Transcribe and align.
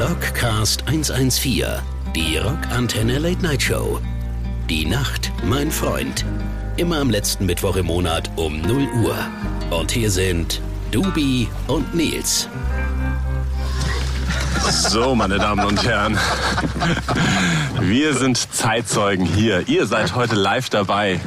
Rockcast 0.00 0.86
114, 0.86 1.64
die 2.14 2.36
Rockantenne 2.36 3.18
Late 3.18 3.42
Night 3.42 3.60
Show. 3.60 4.00
Die 4.70 4.84
Nacht, 4.84 5.32
mein 5.42 5.72
Freund. 5.72 6.24
Immer 6.76 7.00
am 7.00 7.10
letzten 7.10 7.46
Mittwoch 7.46 7.74
im 7.74 7.86
Monat 7.86 8.30
um 8.36 8.60
0 8.60 8.86
Uhr. 9.02 9.16
Und 9.70 9.90
hier 9.90 10.12
sind 10.12 10.60
Dubi 10.92 11.48
und 11.66 11.96
Nils. 11.96 12.48
So, 14.70 15.16
meine 15.16 15.38
Damen 15.38 15.66
und 15.66 15.84
Herren, 15.84 16.16
wir 17.80 18.14
sind 18.14 18.36
Zeitzeugen 18.54 19.26
hier. 19.26 19.66
Ihr 19.66 19.86
seid 19.88 20.14
heute 20.14 20.36
live 20.36 20.70
dabei. 20.70 21.20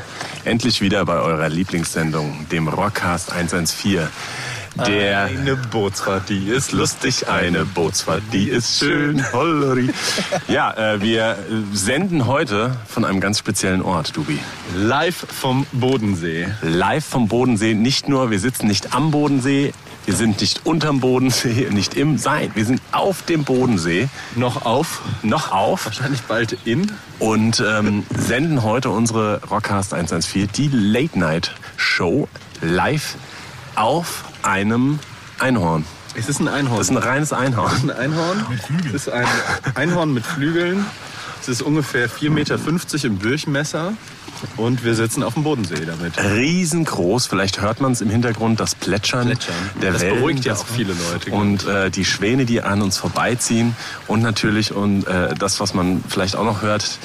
Endlich 0.45 0.79
wieder 0.79 1.03
bei 1.03 1.17
eurer 1.17 1.49
Lieblingssendung, 1.49 2.47
dem 2.49 2.69
Rockcast 2.69 3.33
114. 3.33 4.07
Der 4.87 5.25
Eine 5.25 5.55
Bootsfahrt, 5.55 6.29
die 6.29 6.47
ist 6.49 6.71
lustig, 6.71 7.27
eine 7.27 7.65
Bootsfahrt, 7.65 8.23
die 8.33 8.49
ist 8.49 8.79
schön. 8.79 9.23
Holleri. 9.31 9.89
Ja, 10.47 10.71
äh, 10.73 11.01
wir 11.01 11.37
senden 11.73 12.25
heute 12.25 12.75
von 12.87 13.05
einem 13.05 13.19
ganz 13.19 13.39
speziellen 13.39 13.81
Ort, 13.81 14.15
Dubi. 14.15 14.39
live 14.75 15.25
vom 15.29 15.65
Bodensee. 15.71 16.47
Live 16.61 17.05
vom 17.05 17.27
Bodensee. 17.27 17.73
Nicht 17.73 18.09
nur, 18.09 18.31
wir 18.31 18.39
sitzen 18.39 18.67
nicht 18.67 18.95
am 18.95 19.11
Bodensee, 19.11 19.73
wir 20.05 20.15
sind 20.15 20.41
nicht 20.41 20.65
unterm 20.65 20.99
Bodensee, 20.99 21.67
nicht 21.71 21.93
im 21.93 22.17
Sein. 22.17 22.51
Wir 22.55 22.65
sind 22.65 22.81
auf 22.91 23.21
dem 23.23 23.43
Bodensee, 23.43 24.09
Noch 24.35 24.65
auf, 24.65 25.01
noch 25.21 25.51
auf 25.51 25.85
wahrscheinlich 25.85 26.21
bald 26.23 26.57
in. 26.65 26.91
und 27.19 27.63
ähm, 27.65 28.03
senden 28.17 28.63
heute 28.63 28.89
unsere 28.89 29.41
Rockcast 29.49 29.93
114, 29.93 30.49
die 30.55 30.69
Late 30.73 31.19
Night 31.19 31.51
Show, 31.77 32.27
live 32.61 33.15
auf 33.75 34.23
einem 34.43 34.99
Einhorn. 35.39 35.85
Es 36.15 36.27
ist 36.27 36.39
ein 36.41 36.47
Einhorn. 36.47 36.77
Das 36.79 36.89
ist 36.89 36.95
ein 36.95 36.97
reines 37.01 37.31
Einhorn. 37.33 37.71
ein 37.83 37.91
Einhorn. 37.91 38.45
Mit 38.49 38.61
Flügeln. 38.61 38.95
Es 38.95 39.07
ist 39.07 39.09
ein 39.13 39.25
Einhorn 39.75 40.13
mit 40.13 40.25
Flügeln. 40.25 40.85
Es 41.41 41.47
ist 41.49 41.61
ungefähr 41.61 42.09
4,50 42.09 42.29
Meter 42.29 42.59
im 43.07 43.19
Durchmesser. 43.19 43.93
Und 44.57 44.83
wir 44.83 44.95
sitzen 44.95 45.21
auf 45.23 45.35
dem 45.35 45.43
Bodensee 45.43 45.85
damit. 45.85 46.13
Riesengroß, 46.21 47.27
vielleicht 47.27 47.61
hört 47.61 47.79
man 47.79 47.91
es 47.91 48.01
im 48.01 48.09
Hintergrund, 48.09 48.59
das 48.59 48.73
Plätschern, 48.75 49.27
Plätschern. 49.27 49.53
der 49.81 49.91
Das 49.93 50.01
Wellen. 50.01 50.15
beruhigt 50.15 50.45
ja 50.45 50.53
Das- 50.53 50.61
auch 50.63 50.67
viele 50.67 50.93
Leute. 50.93 51.31
Und 51.31 51.65
äh, 51.67 51.89
die 51.91 52.05
Schwäne, 52.05 52.45
die 52.45 52.61
an 52.61 52.81
uns 52.81 52.97
vorbeiziehen. 52.97 53.75
Und 54.07 54.21
natürlich 54.21 54.73
und 54.73 55.05
äh, 55.07 55.33
das, 55.35 55.59
was 55.59 55.73
man 55.73 56.03
vielleicht 56.07 56.35
auch 56.35 56.43
noch 56.45 56.61
hört, 56.63 56.97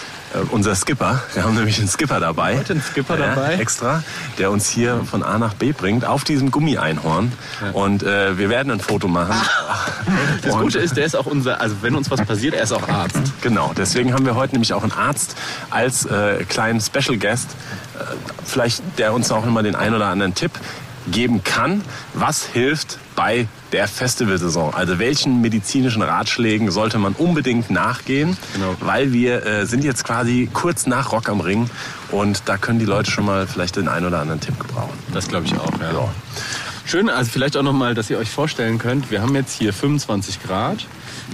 unser 0.51 0.75
Skipper. 0.75 1.23
Wir 1.35 1.45
haben 1.45 1.55
nämlich 1.55 1.79
einen 1.79 1.89
Skipper 1.89 2.21
dabei. 2.21 2.57
Heute 2.59 2.75
einen 2.75 2.83
Skipper 2.83 3.17
dabei. 3.17 3.55
Extra, 3.55 4.03
der 4.39 4.51
uns 4.51 4.69
hier 4.69 5.01
von 5.05 5.23
A 5.23 5.39
nach 5.39 5.55
B 5.55 5.73
bringt, 5.73 6.05
auf 6.05 6.25
diesem 6.25 6.51
Gummi-Einhorn. 6.51 7.33
Und 7.73 8.03
äh, 8.03 8.37
wir 8.39 8.49
werden 8.49 8.71
ein 8.73 8.81
Foto 8.81 9.09
machen. 9.09 9.35
Das 10.43 10.55
Und- 10.55 10.63
Gute 10.63 10.79
ist, 10.79 10.97
der 10.97 11.05
ist 11.05 11.17
auch 11.17 11.27
unser, 11.27 11.61
also 11.61 11.77
wenn 11.81 11.97
uns 11.97 12.11
was 12.11 12.21
passiert, 12.25 12.55
er 12.55 12.63
ist 12.63 12.73
auch 12.73 12.89
Arzt. 12.89 13.19
Genau, 13.41 13.73
deswegen 13.77 14.13
haben 14.13 14.25
wir 14.25 14.37
heute 14.37 14.53
nämlich 14.55 14.73
auch 14.73 14.83
einen 14.83 14.93
Arzt 14.93 15.37
als 15.71 16.05
äh, 16.07 16.45
kleinen 16.49 16.81
Special 16.81 17.17
Guest, 17.19 17.51
äh, 17.99 18.05
vielleicht 18.45 18.83
der 18.99 19.13
uns 19.13 19.33
auch 19.33 19.45
immer 19.47 19.63
den 19.65 19.75
einen 19.75 19.95
oder 19.97 20.07
anderen 20.07 20.35
Tipp 20.35 20.53
geben 21.11 21.43
kann, 21.45 21.83
was 22.15 22.45
hilft 22.47 22.99
bei 23.15 23.47
der 23.73 23.89
Festivalsaison. 23.89 24.75
Also 24.75 24.99
welchen 24.99 25.41
medizinischen 25.41 26.03
Ratschlägen 26.03 26.71
sollte 26.71 26.99
man 26.99 27.13
unbedingt 27.15 27.71
nachgehen, 27.71 28.37
Genau. 28.55 28.77
weil 28.81 29.13
wir 29.13 29.45
äh, 29.47 29.67
sind 29.67 29.85
jetzt 29.85 30.05
quasi 30.05 30.49
kurz 30.53 30.87
nach 30.87 31.13
Rock 31.13 31.29
am 31.29 31.41
Ring 31.41 31.71
und 32.11 32.43
da 32.47 32.57
können 32.59 32.79
die 32.79 32.85
Leute 32.85 33.11
schon 33.11 33.25
mal 33.25 33.47
vielleicht 33.47 33.77
den 33.77 33.89
einen 33.89 34.07
oder 34.07 34.21
anderen 34.21 34.41
Tipp 34.41 34.59
gebrauchen. 34.59 34.99
Das 35.13 35.29
glaube 35.29 35.47
ich 35.47 35.55
auch, 35.55 35.71
ja. 35.81 35.93
Ja. 35.93 36.09
Schön, 36.85 37.09
also 37.11 37.31
vielleicht 37.33 37.57
auch 37.57 37.63
nochmal, 37.65 37.95
dass 37.95 38.11
ihr 38.11 38.19
euch 38.19 38.31
vorstellen 38.31 38.79
könnt, 38.79 39.11
wir 39.11 39.21
haben 39.21 39.35
jetzt 39.35 39.55
hier 39.59 39.73
25 39.73 40.43
Grad. 40.43 40.87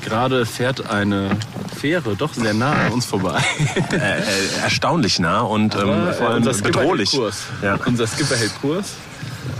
Gerade 0.02 0.46
fährt 0.46 0.88
eine 0.90 1.36
Fähre 1.78 2.16
doch 2.16 2.32
sehr 2.32 2.54
nah 2.54 2.72
an 2.72 2.92
uns 2.92 3.04
vorbei. 3.04 3.38
Äh, 3.92 3.96
äh, 3.96 4.22
erstaunlich 4.62 5.18
nah 5.18 5.40
und 5.42 5.74
ähm, 5.74 5.80
vor 6.16 6.28
allem 6.28 6.36
unser 6.38 6.54
Skipper 6.54 6.80
bedrohlich. 6.80 7.10
Kurs. 7.10 7.42
Ja. 7.60 7.78
Unser 7.84 8.06
Skipper 8.06 8.36
hält 8.36 8.52
Kurs. 8.62 8.94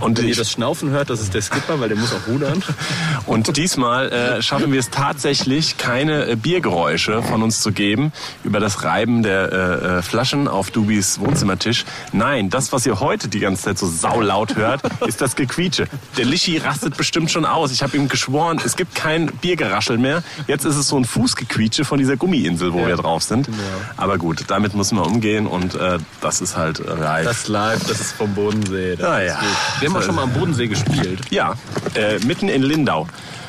Und 0.03 0.19
Wenn 0.19 0.29
ihr 0.29 0.35
das 0.35 0.51
Schnaufen 0.51 0.91
hört, 0.91 1.11
das 1.11 1.21
ist 1.21 1.33
der 1.33 1.43
Skipper, 1.43 1.79
weil 1.81 1.89
der 1.89 1.97
muss 1.97 2.13
auch 2.13 2.27
rudern. 2.27 2.63
Und 3.27 3.57
diesmal 3.57 4.11
äh, 4.11 4.43
schaffen 4.43 4.73
wir 4.73 4.81
es 4.81 4.91
tatsächlich, 4.91 5.77
keine 5.79 6.27
äh, 6.27 6.37
Biergeräusche 6.37 7.23
von 7.23 7.43
uns 7.43 7.61
zu 7.61 7.73
geben 7.73 8.13
über 8.43 8.59
das 8.59 8.83
Reiben 8.83 9.23
der 9.23 9.53
äh, 9.53 9.99
äh, 9.99 10.03
Flaschen 10.03 10.49
auf 10.49 10.71
Dubis 10.71 11.21
Wohnzimmertisch. 11.21 11.85
Nein, 12.13 12.51
das, 12.51 12.73
was 12.73 12.85
ihr 12.85 12.99
heute 12.99 13.29
die 13.29 13.39
ganze 13.39 13.63
Zeit 13.63 13.79
so 13.79 13.87
saulaut 13.87 14.57
hört, 14.57 14.83
ist 15.07 15.21
das 15.21 15.37
Gequietsche. 15.37 15.87
Der 16.17 16.25
Lischi 16.25 16.59
rastet 16.59 16.97
bestimmt 16.97 17.31
schon 17.31 17.45
aus. 17.45 17.71
Ich 17.71 17.83
habe 17.83 17.97
ihm 17.97 18.09
geschworen, 18.09 18.61
es 18.65 18.77
gibt 18.77 18.95
kein 18.97 19.27
Biergeraschel 19.27 19.99
mehr. 19.99 20.25
Jetzt 20.49 20.65
ist 20.65 20.77
es 20.77 20.89
so 20.89 20.97
ein 20.97 21.05
Fußgequietsche 21.05 21.85
von 21.85 21.99
dieser 21.99 22.17
Gummiinsel, 22.17 22.73
wo 22.73 22.87
wir 22.87 22.97
drauf 22.97 23.23
sind. 23.23 23.49
Aber 23.97 24.19
gut, 24.19 24.45
damit 24.49 24.75
müssen 24.75 24.97
wir 24.97 25.07
umgehen 25.07 25.47
und 25.47 25.75
äh, 25.75 25.99
das 26.21 26.41
ist 26.41 26.57
halt 26.57 26.79
live. 26.79 27.25
Das 27.25 27.49
live, 27.49 27.85
das 27.87 28.01
ist 28.01 28.13
vom 28.13 28.35
Bodensee. 28.35 28.97
Das 28.97 29.92
Wir 29.93 29.97
haben 29.97 30.03
auch 30.03 30.07
schon 30.07 30.15
mal 30.15 30.23
am 30.23 30.33
Bodensee 30.33 30.69
gespielt. 30.69 31.21
ja, 31.31 31.55
äh, 31.95 32.19
mitten 32.21 32.49
in 32.49 32.63
Lindau. 32.63 33.07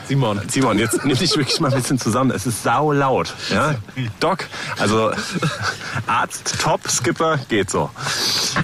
Simon. 0.07 0.41
Simon, 0.49 0.77
jetzt 0.79 1.03
nimm 1.05 1.17
dich 1.17 1.35
wirklich 1.35 1.59
mal 1.59 1.71
ein 1.71 1.77
bisschen 1.79 1.97
zusammen. 1.99 2.31
Es 2.31 2.45
ist 2.45 2.63
sau 2.63 2.91
laut. 2.91 3.33
Ja? 3.49 3.75
Doc, 4.19 4.45
also 4.79 5.11
Arzt, 6.07 6.55
Top, 6.61 6.81
Skipper, 6.89 7.39
geht 7.49 7.69
so. 7.69 7.89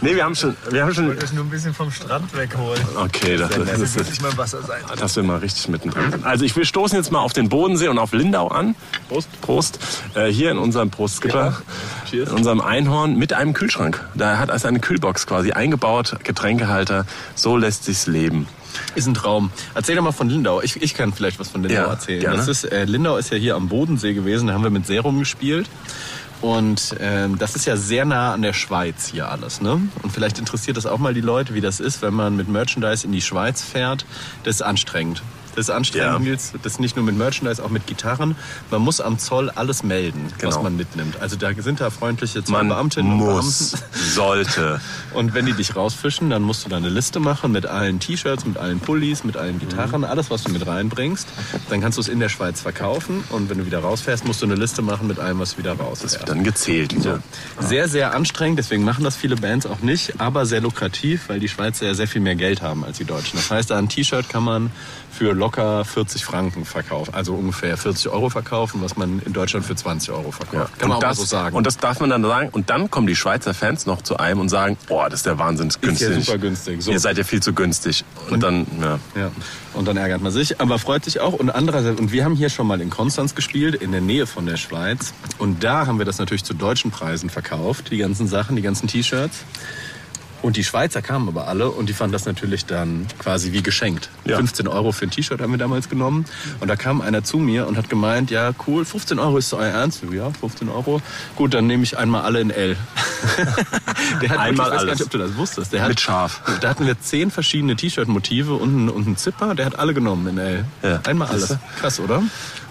Nee, 0.01 0.15
wir 0.15 0.23
haben 0.23 0.35
schon, 0.35 0.55
wir 0.69 0.83
haben 0.83 0.93
schon. 0.93 1.17
Das 1.19 1.33
nur 1.33 1.43
ein 1.43 1.49
bisschen 1.49 1.73
vom 1.73 1.91
Strand 1.91 2.35
wegholen. 2.35 2.81
Okay, 2.95 3.37
das, 3.37 3.49
das, 3.49 3.57
Das 3.65 3.79
das, 3.79 3.95
wird 3.95 4.09
nicht 4.09 4.21
mal 4.21 4.37
Wasser 4.37 4.61
sein. 4.63 4.81
dass 4.97 5.15
wir 5.15 5.23
mal 5.23 5.37
richtig 5.39 5.67
mittendrin 5.69 6.11
sind. 6.11 6.25
Also 6.25 6.45
ich 6.45 6.55
will 6.55 6.65
stoßen 6.65 6.97
jetzt 6.97 7.11
mal 7.11 7.19
auf 7.19 7.33
den 7.33 7.49
Bodensee 7.49 7.87
und 7.87 7.97
auf 7.99 8.11
Lindau 8.13 8.47
an. 8.49 8.75
Prost. 9.07 9.29
Prost. 9.41 9.79
Äh, 10.15 10.27
hier 10.27 10.51
in 10.51 10.57
unserem 10.57 10.89
Prost 10.89 11.17
Skipper, 11.17 11.61
Cheers. 12.09 12.29
in 12.29 12.35
unserem 12.35 12.61
Einhorn 12.61 13.15
mit 13.15 13.33
einem 13.33 13.53
Kühlschrank. 13.53 14.03
Da 14.15 14.37
hat 14.37 14.51
also 14.51 14.67
eine 14.67 14.79
Kühlbox 14.79 15.25
quasi 15.25 15.51
eingebaut, 15.51 16.17
Getränkehalter. 16.23 17.05
So 17.35 17.57
lässt 17.57 17.85
sich's 17.85 18.07
leben. 18.07 18.47
Ist 18.95 19.07
ein 19.07 19.13
Traum. 19.13 19.51
Erzähl 19.75 19.95
doch 19.95 20.03
mal 20.03 20.11
von 20.11 20.29
Lindau. 20.29 20.61
Ich, 20.61 20.81
ich 20.81 20.93
kann 20.93 21.13
vielleicht 21.13 21.39
was 21.39 21.49
von 21.49 21.63
Lindau 21.63 21.81
Ja, 21.81 21.87
erzählen. 21.89 22.21
gerne. 22.21 22.37
Das 22.37 22.47
ist, 22.47 22.63
äh, 22.65 22.85
Lindau 22.85 23.17
ist 23.17 23.31
ja 23.31 23.37
hier 23.37 23.55
am 23.55 23.67
Bodensee 23.67 24.13
gewesen, 24.13 24.47
da 24.47 24.53
haben 24.53 24.63
wir 24.63 24.69
mit 24.69 24.85
Serum 24.87 25.19
gespielt. 25.19 25.69
Und 26.41 26.95
ähm, 27.01 27.37
das 27.37 27.55
ist 27.57 27.65
ja 27.65 27.75
sehr 27.75 28.05
nah 28.05 28.33
an 28.33 28.41
der 28.41 28.53
Schweiz 28.53 29.07
hier 29.11 29.29
alles. 29.29 29.59
Ne? 29.59 29.81
Und 30.03 30.11
vielleicht 30.13 30.39
interessiert 30.39 30.77
das 30.77 30.85
auch 30.85 30.97
mal 30.97 31.13
die 31.13 31.19
Leute, 31.21 31.53
wie 31.53 31.59
das 31.61 31.81
ist, 31.81 32.01
wenn 32.01 32.13
man 32.13 32.37
mit 32.37 32.47
Merchandise 32.47 33.05
in 33.05 33.11
die 33.11 33.21
Schweiz 33.21 33.61
fährt. 33.61 34.05
Das 34.43 34.55
ist 34.55 34.61
anstrengend. 34.61 35.21
Das 35.59 35.67
ist 35.67 35.75
anstrengend, 35.75 36.25
Ja. 36.29 36.59
Das 36.63 36.79
nicht 36.79 36.95
nur 36.95 37.03
mit 37.03 37.17
Merchandise, 37.17 37.61
auch 37.61 37.69
mit 37.69 37.85
Gitarren. 37.85 38.37
Man 38.71 38.81
muss 38.81 39.01
am 39.01 39.19
Zoll 39.19 39.49
alles 39.49 39.83
melden, 39.83 40.27
was 40.31 40.39
Genau. 40.55 40.63
man 40.63 40.77
mitnimmt. 40.77 41.19
Also 41.19 41.35
da 41.35 41.49
sind 41.57 41.81
da 41.81 41.89
freundliche 41.89 42.39
Man 42.39 42.45
Zollbeamtinnen 42.69 43.11
und 43.11 43.17
muss, 43.17 43.71
Beamten. 43.71 43.99
sollte. 44.13 44.79
Und 45.13 45.33
wenn 45.33 45.45
die 45.45 45.51
dich 45.53 45.75
rausfischen, 45.75 46.29
dann 46.29 46.43
musst 46.43 46.63
du 46.65 46.69
da 46.69 46.77
eine 46.77 46.87
Liste 46.87 47.19
machen 47.19 47.51
mit 47.51 47.65
allen 47.65 47.99
T-Shirts, 47.99 48.45
mit 48.45 48.57
allen 48.57 48.79
Pullis, 48.79 49.23
mit 49.25 49.35
allen 49.35 49.59
Gitarren, 49.59 50.03
alles, 50.05 50.29
was 50.29 50.43
du 50.43 50.51
mit 50.51 50.65
reinbringst. 50.65 51.27
Dann 51.69 51.81
kannst 51.81 51.97
du 51.97 52.01
es 52.01 52.07
in 52.07 52.19
der 52.21 52.29
Schweiz 52.29 52.61
verkaufen 52.61 53.23
und 53.31 53.49
wenn 53.49 53.57
du 53.57 53.65
wieder 53.65 53.79
rausfährst, 53.79 54.25
musst 54.25 54.41
du 54.41 54.45
eine 54.45 54.55
Liste 54.55 54.81
machen 54.81 55.07
mit 55.07 55.19
allem, 55.19 55.39
was 55.39 55.57
wieder 55.57 55.73
rausfährst. 55.73 56.21
Dann 56.29 56.43
gezählt. 56.43 56.95
So. 57.01 57.17
Sehr, 57.59 57.89
sehr 57.89 58.13
anstrengend, 58.13 58.59
deswegen 58.59 58.83
machen 58.85 59.03
das 59.03 59.17
viele 59.17 59.35
Bands 59.35 59.65
auch 59.65 59.79
nicht, 59.81 60.21
aber 60.21 60.45
sehr 60.45 60.61
lukrativ, 60.61 61.27
weil 61.27 61.39
die 61.41 61.49
Schweizer 61.49 61.87
ja 61.87 61.95
sehr 61.95 62.07
viel 62.07 62.21
mehr 62.21 62.35
Geld 62.35 62.61
haben 62.61 62.85
als 62.85 62.97
die 62.99 63.05
Deutschen. 63.05 63.35
Das 63.37 63.49
heißt, 63.51 63.71
ein 63.73 63.89
T-Shirt 63.89 64.29
kann 64.29 64.43
man 64.43 64.71
für 65.11 65.33
locker 65.33 65.48
40 65.53 66.23
Franken 66.25 66.65
verkaufen, 66.65 67.13
also 67.13 67.33
ungefähr 67.33 67.77
40 67.77 68.09
Euro 68.09 68.29
verkaufen, 68.29 68.81
was 68.81 68.97
man 68.97 69.21
in 69.25 69.33
Deutschland 69.33 69.65
für 69.65 69.75
20 69.75 70.11
Euro 70.11 70.31
verkauft. 70.31 70.77
Kann 70.79 70.89
man 70.89 70.97
und 70.97 71.03
auch 71.03 71.09
das, 71.09 71.17
so 71.17 71.25
sagen. 71.25 71.55
Und 71.55 71.67
das 71.67 71.77
darf 71.77 71.99
man 71.99 72.09
dann 72.09 72.23
sagen. 72.23 72.49
Und 72.51 72.69
dann 72.69 72.89
kommen 72.89 73.07
die 73.07 73.15
Schweizer 73.15 73.53
Fans 73.53 73.85
noch 73.85 74.01
zu 74.01 74.17
einem 74.17 74.39
und 74.39 74.49
sagen, 74.49 74.77
oh, 74.89 75.03
das 75.05 75.21
ist 75.21 75.25
der 75.25 75.37
Wahnsinn, 75.37 75.67
ist 75.67 75.81
günstig. 75.81 76.09
ja 76.09 76.21
super 76.21 76.37
günstig. 76.37 76.81
So. 76.81 76.91
Ihr 76.91 76.99
seid 76.99 77.17
ja 77.17 77.23
viel 77.23 77.41
zu 77.41 77.53
günstig. 77.53 78.03
Und 78.29 78.43
dann, 78.43 78.65
ja. 78.81 78.99
Ja, 79.15 79.31
und 79.73 79.87
dann 79.87 79.97
ärgert 79.97 80.21
man 80.21 80.31
sich, 80.31 80.59
aber 80.59 80.79
freut 80.79 81.05
sich 81.05 81.19
auch. 81.19 81.33
Und 81.33 81.49
andererseits, 81.49 81.99
und 81.99 82.11
wir 82.11 82.25
haben 82.25 82.35
hier 82.35 82.49
schon 82.49 82.67
mal 82.67 82.81
in 82.81 82.89
Konstanz 82.89 83.35
gespielt, 83.35 83.75
in 83.75 83.91
der 83.91 84.01
Nähe 84.01 84.27
von 84.27 84.45
der 84.45 84.57
Schweiz. 84.57 85.13
Und 85.37 85.63
da 85.63 85.87
haben 85.87 85.99
wir 85.99 86.05
das 86.05 86.19
natürlich 86.19 86.43
zu 86.43 86.53
deutschen 86.53 86.91
Preisen 86.91 87.29
verkauft, 87.29 87.91
die 87.91 87.97
ganzen 87.97 88.27
Sachen, 88.27 88.55
die 88.55 88.61
ganzen 88.61 88.87
T-Shirts. 88.87 89.43
Und 90.41 90.55
die 90.55 90.63
Schweizer 90.63 91.01
kamen 91.01 91.27
aber 91.27 91.47
alle 91.47 91.69
und 91.69 91.89
die 91.89 91.93
fanden 91.93 92.13
das 92.13 92.25
natürlich 92.25 92.65
dann 92.65 93.07
quasi 93.19 93.51
wie 93.51 93.61
geschenkt. 93.61 94.09
Ja. 94.25 94.37
15 94.37 94.67
Euro 94.67 94.91
für 94.91 95.05
ein 95.05 95.11
T-Shirt 95.11 95.41
haben 95.41 95.51
wir 95.51 95.57
damals 95.57 95.89
genommen. 95.89 96.25
Und 96.59 96.67
da 96.69 96.75
kam 96.75 97.01
einer 97.01 97.23
zu 97.23 97.37
mir 97.37 97.67
und 97.67 97.77
hat 97.77 97.89
gemeint, 97.89 98.31
ja 98.31 98.51
cool, 98.67 98.85
15 98.85 99.19
Euro 99.19 99.37
ist 99.37 99.49
so 99.49 99.57
euer 99.57 99.67
Ernst? 99.67 100.01
Ja, 100.11 100.31
15 100.31 100.69
Euro. 100.69 101.01
Gut, 101.35 101.53
dann 101.53 101.67
nehme 101.67 101.83
ich 101.83 101.97
einmal 101.97 102.21
alle 102.21 102.39
in 102.39 102.51
L. 102.51 102.77
Der 104.21 104.29
hat 104.29 104.39
Einmal 104.39 104.39
wirklich, 104.39 104.49
ich 104.49 104.59
weiß 104.59 104.69
gar 104.69 104.79
alles. 104.79 104.99
nicht, 104.99 105.05
ob 105.05 105.11
du 105.11 105.17
das 105.17 105.35
wusstest. 105.35 105.73
Der 105.73 105.81
hat, 105.81 105.89
Mit 105.89 105.99
Schaf. 105.99 106.41
Da 106.61 106.69
hatten 106.69 106.85
wir 106.85 106.99
zehn 106.99 107.31
verschiedene 107.31 107.75
T-Shirt-Motive 107.75 108.53
und 108.53 108.69
einen, 108.69 108.89
und 108.89 109.07
einen 109.07 109.17
Zipper. 109.17 109.55
Der 109.55 109.65
hat 109.65 109.77
alle 109.77 109.93
genommen 109.93 110.27
in 110.27 110.37
L. 110.37 110.65
Ja. 110.83 111.01
Einmal 111.05 111.27
alles. 111.27 111.57
Krass, 111.79 111.99
oder? 111.99 112.23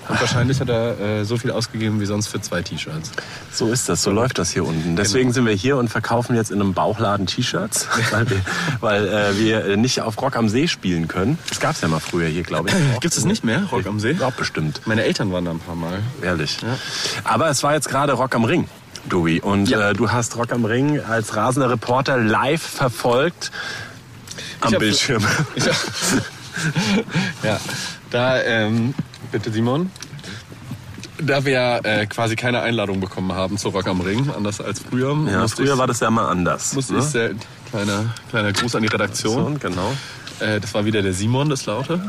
Und 0.09 0.21
wahrscheinlich 0.21 0.61
hat 0.61 0.69
er 0.71 0.99
äh, 1.01 1.25
so 1.25 1.37
viel 1.37 1.51
ausgegeben 1.51 2.01
wie 2.01 2.07
sonst 2.07 2.29
für 2.29 2.41
zwei 2.41 2.63
T-Shirts. 2.63 3.11
So 3.53 3.71
ist 3.71 3.89
das, 3.89 4.03
so 4.03 4.11
läuft 4.11 4.39
das 4.39 4.51
hier 4.51 4.65
unten. 4.65 4.97
Deswegen 4.97 5.33
sind 5.33 5.45
wir 5.47 5.53
hier 5.55 5.77
und 5.77 5.89
verkaufen 5.89 6.35
jetzt 6.37 6.51
in 6.51 6.61
einem 6.61 6.73
Bauchladen 6.75 7.27
T-Shirts, 7.27 7.87
weil, 8.11 8.29
wir, 8.31 8.41
weil 8.81 9.09
äh, 9.09 9.39
wir 9.39 9.77
nicht 9.77 10.01
auf 10.01 10.21
Rock 10.21 10.37
am 10.37 10.49
See 10.49 10.67
spielen 10.69 11.09
können. 11.09 11.39
Das 11.49 11.61
gab's 11.61 11.81
ja 11.81 11.89
mal 11.89 12.01
früher 12.01 12.29
hier, 12.29 12.43
glaube 12.43 12.69
ich. 12.71 12.75
Gibt 13.01 13.17
es 13.17 13.25
nicht 13.25 13.45
mehr, 13.45 13.65
Rock 13.71 13.87
am 13.87 14.01
See? 14.01 14.13
Ja, 14.19 14.31
bestimmt. 14.31 14.81
Meine 14.87 15.03
Eltern 15.05 15.33
waren 15.33 15.45
da 15.45 15.51
ein 15.51 15.59
paar 15.61 15.75
Mal. 15.77 15.99
Ehrlich. 16.23 16.59
Aber 17.25 17.49
es 17.51 17.63
war 17.63 17.75
jetzt 17.75 17.89
gerade 17.89 18.13
Rock 18.15 18.35
am 18.35 18.45
Ring. 18.45 18.69
Dubi. 19.09 19.41
Und 19.41 19.69
Ja. 19.71 19.91
äh, 19.91 19.93
du 19.95 20.11
hast 20.11 20.37
Rock 20.37 20.53
am 20.53 20.65
Ring 20.65 21.01
als 21.01 21.35
rasender 21.37 21.71
Reporter 21.71 22.19
live 22.19 22.63
verfolgt 22.63 23.51
am 24.61 24.69
Ich 24.69 24.75
hab- 24.75 24.81
Bildschirm. 24.81 25.23
Ja, 27.43 27.51
ja. 27.51 27.61
Da, 28.11 28.43
ähm, 28.43 28.95
bitte 29.33 29.51
Simon. 29.51 29.91
Da 31.21 31.45
wir 31.45 31.53
ja 31.53 31.79
äh, 31.79 32.07
quasi 32.07 32.37
keine 32.37 32.61
Einladung 32.61 33.01
bekommen 33.01 33.33
haben 33.33 33.59
zu 33.59 33.71
Rock 33.71 33.89
am 33.89 34.01
Ring, 34.01 34.31
anders 34.31 34.61
als 34.61 34.81
früher, 34.81 35.17
Ja, 35.31 35.47
früher 35.49 35.73
ich, 35.73 35.79
war 35.79 35.87
das 35.89 35.99
ja 36.01 36.11
mal 36.11 36.29
anders. 36.29 36.75
musste 36.75 36.93
ne? 36.95 36.99
ich 37.01 37.05
sehr, 37.07 37.31
kleiner, 37.71 38.15
kleiner 38.31 38.53
Gruß 38.53 38.77
an 38.77 38.83
die 38.83 38.89
Redaktion. 38.89 39.55
so, 39.55 39.69
genau. 39.69 39.93
Äh, 40.41 40.61
das 40.61 40.75
war 40.75 40.85
wieder 40.85 41.03
der 41.03 41.13
Simon, 41.13 41.49
das 41.51 41.67
Laute. 41.67 42.01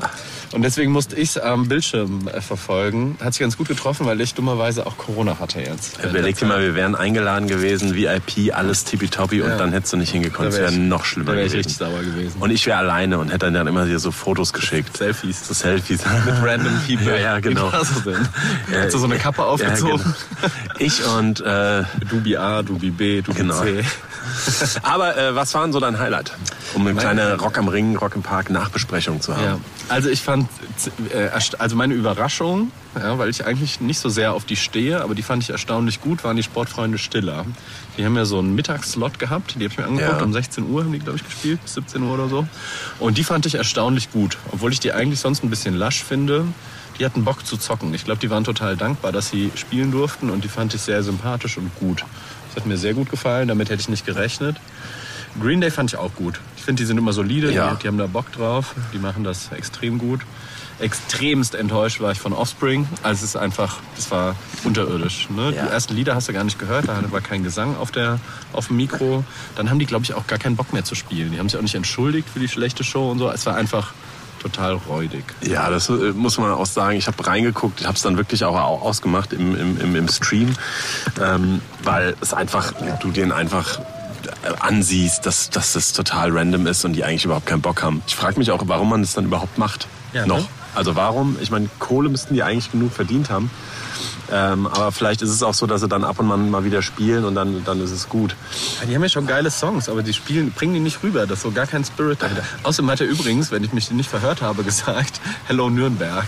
Und 0.51 0.61
deswegen 0.63 0.91
musste 0.91 1.15
ich 1.15 1.29
es 1.29 1.37
am 1.37 1.67
Bildschirm 1.67 2.27
äh, 2.27 2.41
verfolgen. 2.41 3.17
Hat 3.23 3.33
sich 3.33 3.41
ganz 3.41 3.57
gut 3.57 3.67
getroffen, 3.67 4.05
weil 4.05 4.19
ich 4.21 4.33
dummerweise 4.33 4.85
auch 4.85 4.97
Corona 4.97 5.39
hatte 5.39 5.59
jetzt. 5.61 6.03
Überleg 6.03 6.37
dir 6.37 6.45
mal, 6.45 6.61
wir 6.61 6.75
wären 6.75 6.95
eingeladen 6.95 7.47
gewesen, 7.47 7.95
VIP, 7.95 8.53
alles 8.55 8.83
tippitoppi 8.85 9.41
und 9.41 9.49
Ja. 9.49 9.57
dann 9.57 9.71
hättest 9.71 9.93
du 9.93 9.97
nicht 9.97 10.11
hingekommen. 10.11 10.51
Da 10.51 10.57
Das 10.57 10.59
wär 10.71 10.71
wäre 10.77 10.81
noch 10.81 11.05
schlimmer 11.05 11.31
Da 11.31 11.37
wäre 11.37 11.45
ich 11.45 11.51
gewesen. 11.53 11.67
richtig 11.69 11.77
sauer 11.77 12.01
gewesen. 12.01 12.41
Und 12.41 12.49
ich 12.51 12.65
wäre 12.65 12.77
alleine 12.79 13.19
und 13.19 13.29
hätte 13.31 13.51
dann 13.51 13.67
immer 13.67 13.85
dir 13.85 13.99
so 13.99 14.11
Fotos 14.11 14.53
geschickt. 14.53 14.97
Selfies. 14.97 15.47
So 15.47 15.53
Selfies. 15.53 16.01
Mit 16.25 16.35
random 16.43 16.73
people. 16.87 17.11
Ja, 17.11 17.17
ja, 17.17 17.39
genau. 17.39 17.69
Da 17.69 17.83
so 17.85 17.99
sind. 18.01 18.29
Ja, 18.71 18.81
Hast 18.83 18.93
du 18.93 18.97
so 18.99 19.05
eine 19.05 19.17
Kappe 19.17 19.43
aufgezogen? 19.43 19.97
Ja, 19.99 20.47
genau. 20.47 20.53
Ich 20.79 21.03
und 21.05 21.41
äh, 21.41 21.83
Dubi 22.09 22.37
A, 22.37 22.61
Dubi 22.63 22.89
B, 22.91 23.21
Dubi 23.21 23.39
Genau. 23.39 23.61
C. 23.61 23.83
aber 24.83 25.17
äh, 25.17 25.35
was 25.35 25.53
war 25.53 25.63
denn 25.63 25.73
so 25.73 25.79
dein 25.79 25.99
Highlight? 25.99 26.31
Um 26.75 26.85
eine 26.85 26.99
kleine 26.99 27.37
Rock 27.39 27.57
am 27.57 27.67
Ring, 27.67 27.95
Rock 27.95 28.15
im 28.15 28.21
Park 28.21 28.49
Nachbesprechung 28.49 29.21
zu 29.21 29.35
haben. 29.35 29.43
Ja. 29.43 29.59
Also 29.89 30.09
ich 30.09 30.21
fand, 30.21 30.47
äh, 31.13 31.29
also 31.57 31.75
meine 31.75 31.93
Überraschung, 31.95 32.71
ja, 32.95 33.17
weil 33.17 33.29
ich 33.29 33.45
eigentlich 33.45 33.81
nicht 33.81 33.99
so 33.99 34.09
sehr 34.09 34.33
auf 34.33 34.45
die 34.45 34.55
stehe, 34.55 35.01
aber 35.01 35.15
die 35.15 35.23
fand 35.23 35.41
ich 35.43 35.49
erstaunlich 35.49 35.99
gut, 36.01 36.23
waren 36.23 36.35
die 36.37 36.43
Sportfreunde 36.43 36.97
Stiller. 36.97 37.45
Die 37.97 38.05
haben 38.05 38.15
ja 38.15 38.25
so 38.25 38.39
einen 38.39 38.53
Mittagsslot 38.55 39.17
gehabt, 39.19 39.55
die 39.55 39.63
habe 39.63 39.73
ich 39.73 39.77
mir 39.77 39.85
angeguckt, 39.85 40.19
Ja. 40.19 40.25
um 40.25 40.31
16 40.33 40.69
Uhr 40.69 40.83
haben 40.83 40.91
die, 40.93 40.99
glaube 40.99 41.17
ich, 41.17 41.23
gespielt, 41.25 41.59
bis 41.63 41.73
17 41.73 42.03
Uhr 42.03 42.13
oder 42.13 42.29
so. 42.29 42.47
Und 42.99 43.17
die 43.17 43.23
fand 43.23 43.45
ich 43.45 43.55
erstaunlich 43.55 44.11
gut, 44.11 44.37
obwohl 44.51 44.71
ich 44.71 44.79
die 44.79 44.91
eigentlich 44.91 45.19
sonst 45.19 45.43
ein 45.43 45.49
bisschen 45.49 45.75
lasch 45.75 46.03
finde. 46.03 46.45
Die 46.99 47.05
hatten 47.05 47.23
Bock 47.23 47.45
zu 47.45 47.55
zocken. 47.57 47.93
Ich 47.93 48.03
glaube, 48.03 48.19
die 48.19 48.29
waren 48.29 48.43
total 48.43 48.75
dankbar, 48.75 49.11
dass 49.13 49.29
sie 49.29 49.51
spielen 49.55 49.89
durften 49.91 50.29
und 50.29 50.43
die 50.43 50.49
fand 50.49 50.73
ich 50.73 50.81
sehr 50.81 51.01
sympathisch 51.01 51.57
und 51.57 51.73
gut. 51.79 52.03
Das 52.49 52.57
hat 52.57 52.65
mir 52.65 52.77
sehr 52.77 52.93
gut 52.93 53.09
gefallen, 53.09 53.47
damit 53.47 53.69
hätte 53.69 53.81
ich 53.81 53.89
nicht 53.89 54.05
gerechnet. 54.05 54.57
Green 55.39 55.61
Day 55.61 55.71
fand 55.71 55.91
ich 55.93 55.97
auch 55.97 56.13
gut. 56.15 56.39
Finde, 56.69 56.83
die 56.83 56.85
sind 56.85 56.99
immer 56.99 57.13
solide, 57.13 57.51
Ja. 57.51 57.71
die, 57.73 57.79
die 57.81 57.87
haben 57.87 57.97
da 57.97 58.05
Bock 58.05 58.31
drauf, 58.31 58.75
die 58.93 58.99
machen 58.99 59.23
das 59.23 59.51
extrem 59.51 59.97
gut. 59.97 60.21
Extremst 60.79 61.55
enttäuscht 61.55 61.99
war 61.99 62.11
ich 62.11 62.19
von 62.19 62.31
Offspring. 62.31 62.87
Also 63.01 63.23
es 63.25 63.31
ist 63.31 63.35
einfach, 63.37 63.77
das 63.95 64.11
war 64.11 64.35
unterirdisch. 64.63 65.27
Ne? 65.35 65.51
Ja. 65.55 65.63
Die 65.65 65.71
ersten 65.71 65.95
Lieder 65.95 66.13
hast 66.13 66.29
du 66.29 66.33
gar 66.33 66.43
nicht 66.43 66.59
gehört, 66.59 66.87
da 66.87 67.01
war 67.09 67.21
kein 67.21 67.41
Gesang 67.43 67.75
auf, 67.75 67.89
der, 67.89 68.19
auf 68.53 68.67
dem 68.67 68.77
Mikro. 68.77 69.23
Dann 69.55 69.71
haben 69.71 69.79
die, 69.79 69.87
glaube 69.87 70.03
ich, 70.03 70.13
auch 70.13 70.27
gar 70.27 70.37
keinen 70.37 70.55
Bock 70.57 70.71
mehr 70.71 70.83
zu 70.85 70.93
spielen. 70.93 71.31
Die 71.31 71.39
haben 71.39 71.49
sich 71.49 71.57
auch 71.57 71.63
nicht 71.63 71.73
entschuldigt 71.73 72.29
für 72.31 72.39
die 72.39 72.47
schlechte 72.47 72.83
Show 72.83 73.09
und 73.09 73.17
so. 73.17 73.31
Es 73.31 73.47
war 73.47 73.55
einfach 73.55 73.93
total 74.39 74.73
räudig. 74.73 75.23
Ja, 75.41 75.71
das 75.71 75.89
äh, 75.89 75.93
muss 76.13 76.37
man 76.37 76.51
auch 76.51 76.67
sagen. 76.67 76.97
Ich 76.99 77.07
habe 77.07 77.25
reingeguckt, 77.25 77.81
ich 77.81 77.87
habe 77.87 77.95
es 77.95 78.03
dann 78.03 78.15
wirklich 78.15 78.45
auch 78.45 78.53
au- 78.55 78.81
ausgemacht 78.87 79.33
im, 79.33 79.55
im, 79.81 79.95
im, 79.95 80.07
Stream, 80.07 80.53
ähm, 81.19 81.61
weil 81.83 82.15
es 82.21 82.31
einfach, 82.35 82.73
du 83.01 83.09
den 83.09 83.31
einfach 83.31 83.79
ansiehst, 84.59 85.25
dass, 85.25 85.49
dass 85.49 85.73
das 85.73 85.93
total 85.93 86.31
random 86.31 86.67
ist 86.67 86.85
und 86.85 86.93
die 86.93 87.03
eigentlich 87.03 87.25
überhaupt 87.25 87.45
keinen 87.45 87.61
Bock 87.61 87.83
haben. 87.83 88.01
Ich 88.07 88.15
frage 88.15 88.39
mich 88.39 88.51
auch, 88.51 88.61
warum 88.65 88.89
man 88.89 89.01
das 89.01 89.13
dann 89.13 89.25
überhaupt 89.25 89.57
macht. 89.57 89.87
Ja, 90.13 90.25
Noch. 90.25 90.39
ne? 90.39 90.45
Also 90.75 90.95
warum? 90.95 91.37
Ich 91.41 91.51
meine, 91.51 91.69
Kohle 91.79 92.09
müssten 92.09 92.33
die 92.33 92.43
eigentlich 92.43 92.71
genug 92.71 92.93
verdient 92.93 93.29
haben. 93.29 93.49
Ähm, 94.31 94.67
aber 94.67 94.91
vielleicht 94.91 95.21
ist 95.21 95.31
es 95.31 95.41
auch 95.41 95.55
so, 95.55 95.65
dass 95.65 95.81
sie 95.81 95.87
dann 95.87 96.03
ab 96.03 96.19
und 96.19 96.31
an 96.31 96.51
mal 96.51 96.63
wieder 96.63 96.81
spielen 96.81 97.25
und 97.25 97.33
dann, 97.35 97.63
dann 97.65 97.81
ist 97.81 97.91
es 97.91 98.07
gut. 98.07 98.35
Ja, 98.79 98.85
die 98.85 98.95
haben 98.95 99.01
ja 99.01 99.09
schon 99.09 99.25
geile 99.25 99.49
Songs, 99.49 99.89
aber 99.89 100.03
die 100.03 100.13
spielen, 100.13 100.51
bringen 100.51 100.75
die 100.75 100.79
nicht 100.79 101.01
rüber. 101.01 101.25
Das 101.25 101.39
ist 101.39 101.43
so 101.43 101.51
gar 101.51 101.65
kein 101.65 101.83
Spirit 101.83 102.21
dahinter. 102.21 102.43
Außerdem 102.63 102.91
hat 102.91 103.01
er 103.01 103.07
übrigens, 103.07 103.51
wenn 103.51 103.63
ich 103.63 103.73
mich 103.73 103.89
nicht 103.91 104.09
verhört 104.09 104.41
habe, 104.41 104.63
gesagt, 104.69 105.19
Hello 105.47 105.69
Nürnberg. 105.69 106.25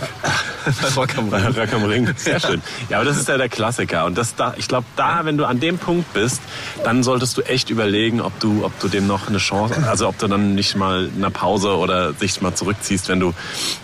Bei 0.82 0.88
Rock 0.96 1.18
am 1.18 1.28
Ring. 1.28 1.44
Rock 1.46 1.72
am 1.72 1.84
Ring. 1.84 2.08
Sehr 2.16 2.40
schön. 2.40 2.62
Ja, 2.88 2.98
aber 2.98 3.04
das 3.04 3.16
ist 3.16 3.28
ja 3.28 3.36
der 3.36 3.48
Klassiker. 3.48 4.04
Und 4.06 4.16
das 4.18 4.34
da, 4.34 4.54
ich 4.56 4.68
glaube, 4.68 4.86
da, 4.96 5.24
wenn 5.24 5.36
du 5.36 5.44
an 5.44 5.60
dem 5.60 5.78
Punkt 5.78 6.12
bist, 6.14 6.40
dann 6.84 7.02
solltest 7.02 7.36
du 7.36 7.42
echt 7.42 7.70
überlegen, 7.70 8.20
ob 8.20 8.38
du, 8.40 8.64
ob 8.64 8.78
du 8.80 8.88
dem 8.88 9.06
noch 9.06 9.28
eine 9.28 9.38
Chance, 9.38 9.74
also 9.88 10.08
ob 10.08 10.18
du 10.18 10.26
dann 10.28 10.54
nicht 10.54 10.76
mal 10.76 11.08
eine 11.16 11.30
Pause 11.30 11.76
oder 11.76 12.12
dich 12.12 12.40
mal 12.40 12.54
zurückziehst, 12.54 13.08
wenn 13.08 13.20
du, 13.20 13.34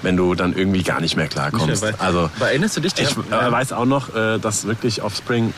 wenn 0.02 0.16
du 0.16 0.34
dann 0.34 0.54
irgendwie 0.56 0.82
gar 0.82 1.00
nicht 1.00 1.16
mehr 1.16 1.28
klarkommst. 1.28 1.82
Weil- 1.82 1.94
Also 1.98 2.30
erinnerst 2.40 2.76
du 2.76 2.80
dich? 2.80 2.92
ich 2.98 3.10
äh, 3.10 3.50
weiß 3.52 3.72
auch 3.72 3.84
noch, 3.84 4.14
äh, 4.14 4.38
dass 4.38 4.66
wirklich 4.66 5.02
Offspring 5.02 5.52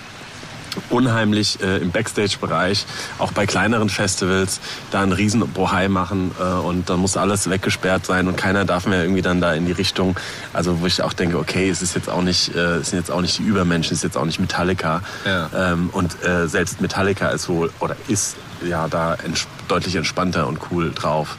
unheimlich 0.88 1.60
äh, 1.62 1.78
im 1.78 1.90
Backstage-Bereich, 1.90 2.86
auch 3.18 3.32
bei 3.32 3.46
kleineren 3.46 3.88
Festivals, 3.88 4.60
da 4.90 5.02
einen 5.02 5.12
riesen 5.12 5.40
Bohai 5.48 5.88
machen 5.88 6.32
äh, 6.40 6.42
und 6.44 6.90
dann 6.90 7.00
muss 7.00 7.16
alles 7.16 7.48
weggesperrt 7.50 8.06
sein 8.06 8.28
und 8.28 8.36
keiner 8.36 8.64
darf 8.64 8.86
mehr 8.86 9.02
irgendwie 9.02 9.22
dann 9.22 9.40
da 9.40 9.52
in 9.54 9.66
die 9.66 9.72
Richtung, 9.72 10.16
also 10.52 10.80
wo 10.80 10.86
ich 10.86 11.02
auch 11.02 11.12
denke, 11.12 11.38
okay, 11.38 11.68
es 11.68 11.82
ist 11.82 11.94
jetzt 11.94 12.08
auch 12.08 12.22
nicht, 12.22 12.54
äh, 12.54 12.76
es 12.76 12.90
sind 12.90 12.98
jetzt 12.98 13.10
auch 13.10 13.20
nicht 13.20 13.38
die 13.38 13.42
Übermenschen, 13.42 13.92
es 13.92 13.98
ist 13.98 14.04
jetzt 14.04 14.16
auch 14.16 14.24
nicht 14.26 14.40
Metallica 14.40 15.02
Ja. 15.24 15.50
ähm, 15.72 15.90
und 15.92 16.22
äh, 16.24 16.46
selbst 16.48 16.80
Metallica 16.80 17.28
ist 17.30 17.48
wohl 17.48 17.70
oder 17.80 17.96
ist 18.08 18.36
ja 18.68 18.88
da 18.88 19.14
ents 19.14 19.46
deutlich 19.68 19.94
entspannter 19.94 20.48
und 20.48 20.58
cool 20.70 20.90
drauf. 20.92 21.36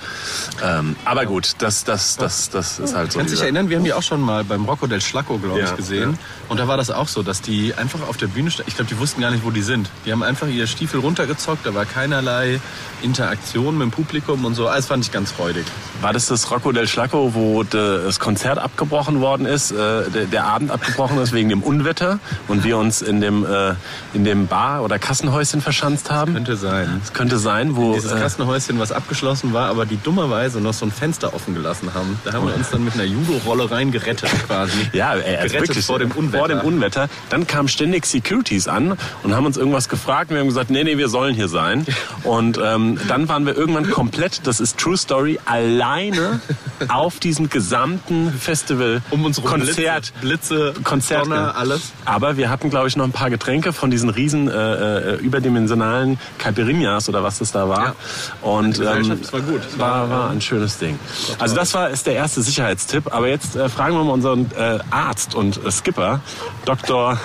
Ähm, 0.63 0.95
aber 1.03 1.25
gut, 1.25 1.55
das, 1.59 1.83
das, 1.83 2.15
das, 2.15 2.49
das 2.49 2.79
ist 2.79 2.95
halt 2.95 3.11
so. 3.11 3.19
Kannst 3.19 3.33
dich 3.33 3.41
erinnern, 3.41 3.69
wir 3.69 3.77
haben 3.77 3.83
die 3.83 3.93
auch 3.93 4.03
schon 4.03 4.21
mal 4.21 4.43
beim 4.45 4.63
Rocco 4.65 4.87
del 4.87 5.01
Schlacco, 5.01 5.37
glaube 5.37 5.59
ich, 5.59 5.69
Ja, 5.69 5.75
gesehen. 5.75 6.11
ja. 6.13 6.17
Und 6.47 6.59
da 6.59 6.67
war 6.67 6.77
das 6.77 6.91
auch 6.91 7.09
so, 7.09 7.23
dass 7.23 7.41
die 7.41 7.73
einfach 7.75 8.01
auf 8.07 8.15
der 8.17 8.27
Bühne 8.27 8.49
standen. 8.49 8.69
Ich 8.69 8.75
glaube, 8.77 8.89
die 8.89 8.97
wussten 8.99 9.19
gar 9.21 9.31
nicht, 9.31 9.43
wo 9.43 9.51
die 9.51 9.61
sind. 9.61 9.89
Die 10.05 10.11
haben 10.13 10.23
einfach 10.23 10.47
ihre 10.47 10.67
Stiefel 10.67 11.01
runtergezockt, 11.01 11.65
da 11.65 11.73
war 11.75 11.85
keinerlei 11.85 12.61
Interaktion 13.01 13.77
mit 13.77 13.85
dem 13.87 13.91
Publikum 13.91 14.45
und 14.45 14.55
so. 14.55 14.67
Alles 14.67 14.85
fand 14.85 15.03
ich 15.03 15.11
ganz 15.11 15.31
freudig. 15.31 15.65
War 16.01 16.13
das 16.13 16.27
das 16.27 16.49
Rocco 16.51 16.71
del 16.71 16.87
Schlacco, 16.87 17.33
wo 17.33 17.63
das 17.63 18.19
Konzert 18.19 18.59
abgebrochen 18.59 19.19
worden 19.21 19.45
ist, 19.45 19.71
äh, 19.71 20.09
der, 20.09 20.25
der 20.25 20.45
Abend 20.45 20.71
abgebrochen 20.71 21.17
ist 21.19 21.33
wegen 21.33 21.49
dem 21.49 21.63
Unwetter 21.63 22.19
und 22.47 22.63
wir 22.63 22.77
uns 22.77 23.01
in 23.01 23.19
dem, 23.21 23.45
äh, 23.45 23.73
in 24.13 24.23
dem 24.23 24.47
Bar- 24.47 24.83
oder 24.83 24.99
Kassenhäuschen 24.99 25.61
verschanzt 25.61 26.09
haben? 26.11 26.33
Könnte 26.33 26.55
sein. 26.55 27.01
Könnte 27.13 27.37
sein, 27.37 27.75
wo... 27.75 27.93
Dieses 27.93 28.11
äh, 28.11 28.19
Kassenhäuschen, 28.19 28.79
was 28.79 28.91
abgeschlossen 28.91 29.53
war, 29.53 29.69
aber 29.69 29.85
die 29.85 29.97
dummerweise 29.97 30.61
noch 30.61 30.73
so 30.73 30.85
ein 30.85 30.91
Fenster 30.91 31.33
offen 31.33 31.53
gelassen 31.53 31.93
haben. 31.93 32.19
Da 32.23 32.33
haben 32.33 32.47
wir 32.47 32.55
uns 32.55 32.69
dann 32.69 32.83
mit 32.83 32.93
einer 32.93 33.03
Judo-Rolle 33.03 33.69
reingerettet 33.69 34.29
quasi. 34.47 34.71
Ja, 34.93 35.13
ey, 35.13 35.37
also 35.37 35.53
Gerettet 35.53 35.69
wirklich 35.69 35.85
vor 35.85 35.99
dem 35.99 36.11
Unwetter. 36.11 36.37
Vor 36.37 36.47
dem 36.49 36.59
Unwetter. 36.61 37.09
Dann 37.29 37.47
kamen 37.47 37.67
ständig 37.67 38.05
Securities 38.05 38.67
an 38.67 38.97
und 39.23 39.35
haben 39.35 39.45
uns 39.45 39.57
irgendwas 39.57 39.89
gefragt. 39.89 40.31
Wir 40.31 40.39
haben 40.39 40.47
gesagt, 40.47 40.69
nee, 40.69 40.83
nee, 40.83 40.97
wir 40.97 41.09
sollen 41.09 41.33
hier 41.33 41.47
sein. 41.47 41.85
Und 42.23 42.59
ähm, 42.63 42.99
dann 43.07 43.27
waren 43.29 43.45
wir 43.45 43.55
irgendwann 43.55 43.89
komplett, 43.89 44.45
das 44.45 44.59
ist 44.59 44.77
True 44.77 44.97
Story, 44.97 45.39
alleine 45.45 46.39
auf 46.89 47.19
diesem 47.19 47.49
gesamten 47.49 48.31
Festival 48.31 49.01
Um 49.09 49.25
uns 49.25 49.39
rum 49.39 49.49
Konzert. 49.49 50.13
Blitze, 50.21 50.73
Konzert, 50.83 51.25
Donner, 51.25 51.55
alles. 51.55 51.93
Aber 52.05 52.37
wir 52.37 52.49
hatten, 52.49 52.69
glaube 52.69 52.87
ich, 52.87 52.95
noch 52.95 53.05
ein 53.05 53.11
paar 53.11 53.29
Getränke 53.29 53.73
von 53.73 53.89
diesen 53.91 54.09
riesen 54.09 54.49
äh, 54.49 54.53
äh, 54.53 55.15
überdimensionalen 55.17 56.19
Caipirinhas 56.37 57.00
oder 57.09 57.23
was 57.23 57.39
das 57.39 57.51
da 57.51 57.67
war. 57.67 57.85
Ja. 57.85 57.95
Und 58.41 58.79
ähm, 58.79 59.19
das 59.21 59.33
war 59.33 59.41
gut. 59.41 59.61
Das 59.65 59.79
War, 59.79 60.09
war, 60.09 60.09
war 60.09 60.29
ein 60.29 60.41
schönes 60.41 60.77
Ding. 60.77 60.99
Also 61.39 61.55
das 61.55 61.73
war 61.73 61.89
ist 61.89 62.07
der 62.07 62.15
erste 62.15 62.41
Sicherheitstipp. 62.41 63.13
Aber 63.13 63.27
jetzt 63.27 63.55
äh, 63.55 63.69
fragen 63.69 63.95
wir 63.95 64.03
mal 64.03 64.13
unseren 64.13 64.51
äh, 64.57 64.79
Arzt 64.89 65.35
und 65.35 65.63
äh, 65.63 65.71
Skipper, 65.71 66.21
Dr. 66.65 67.19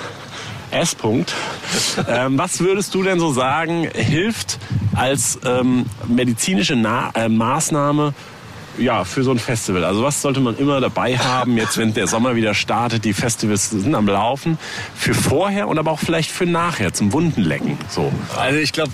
S. 0.71 0.97
-Punkt. 0.97 1.28
ähm, 2.09 2.38
was 2.38 2.61
würdest 2.61 2.95
du 2.95 3.02
denn 3.02 3.18
so 3.21 3.33
sagen, 3.33 3.88
hilft 3.92 4.59
als 4.95 5.38
ähm, 5.45 5.87
medizinische 6.06 6.76
Na 6.76 7.11
äh, 7.14 7.28
Maßnahme 7.28 8.14
ja, 8.78 9.04
für 9.04 9.23
so 9.23 9.30
ein 9.30 9.38
Festival? 9.38 9.85
Also 9.85 10.02
was 10.02 10.21
sollte 10.23 10.40
man 10.40 10.56
immer 10.56 10.80
dabei 10.80 11.16
haben, 11.16 11.56
jetzt 11.56 11.78
wenn 11.78 11.95
der 11.95 12.06
Sommer 12.06 12.35
wieder 12.35 12.54
startet, 12.54 13.04
die 13.04 13.12
Festivals 13.12 13.71
sind 13.71 13.95
am 13.95 14.06
Laufen, 14.06 14.59
für 14.95 15.14
vorher 15.14 15.68
und 15.68 15.78
aber 15.78 15.90
auch 15.90 16.00
vielleicht 16.00 16.30
für 16.30 16.47
nachher 16.47 16.92
zum 16.92 17.12
Wundenlecken. 17.12 17.78
So. 17.88 18.12
Also 18.37 18.59
ich 18.59 18.73
glaube, 18.73 18.92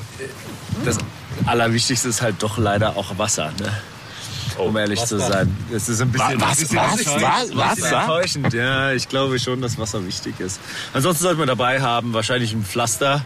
das 0.84 0.98
Allerwichtigste 1.46 2.08
ist 2.08 2.22
halt 2.22 2.42
doch 2.42 2.58
leider 2.58 2.96
auch 2.96 3.18
Wasser, 3.18 3.52
ne? 3.60 3.72
Um 4.58 4.76
ehrlich 4.76 5.02
zu 5.04 5.18
sein. 5.18 5.56
Es 5.72 5.88
ist 5.88 6.02
ein 6.02 6.12
bisschen, 6.12 6.40
Was? 6.40 6.48
ein 6.48 6.56
bisschen 6.60 6.76
Was? 6.76 6.98
enttäuschend. 6.98 7.22
Was? 7.22 7.56
Was? 7.56 7.74
Bisschen 7.76 7.98
enttäuschend. 7.98 8.52
Ja, 8.52 8.92
ich 8.92 9.08
glaube 9.08 9.38
schon, 9.38 9.62
dass 9.62 9.78
Wasser 9.78 10.06
wichtig 10.06 10.38
ist. 10.40 10.60
Ansonsten 10.92 11.22
sollte 11.22 11.38
man 11.38 11.48
dabei 11.48 11.80
haben, 11.80 12.12
wahrscheinlich 12.12 12.52
ein 12.52 12.62
Pflaster 12.62 13.24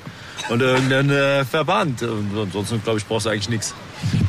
und 0.49 0.63
irgendeinen 0.63 1.11
äh, 1.11 1.45
Verband. 1.45 2.03
Und 2.03 2.31
ansonsten, 2.39 2.83
glaube 2.83 2.99
ich, 2.99 3.07
brauchst 3.07 3.27
du 3.27 3.31
eigentlich 3.31 3.49
nichts. 3.49 3.75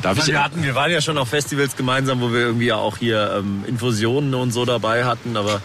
Darf 0.01 0.17
ich, 0.17 0.27
Wir, 0.27 0.43
hatten, 0.43 0.63
wir 0.63 0.73
waren 0.73 0.89
ja 0.91 1.01
schon 1.01 1.17
auf 1.17 1.29
Festivals 1.29 1.75
gemeinsam, 1.75 2.19
wo 2.19 2.31
wir 2.31 2.39
irgendwie 2.39 2.73
auch 2.73 2.97
hier 2.97 3.35
ähm, 3.37 3.63
Infusionen 3.67 4.33
und 4.33 4.51
so 4.51 4.65
dabei 4.65 5.05
hatten, 5.05 5.37
aber 5.37 5.61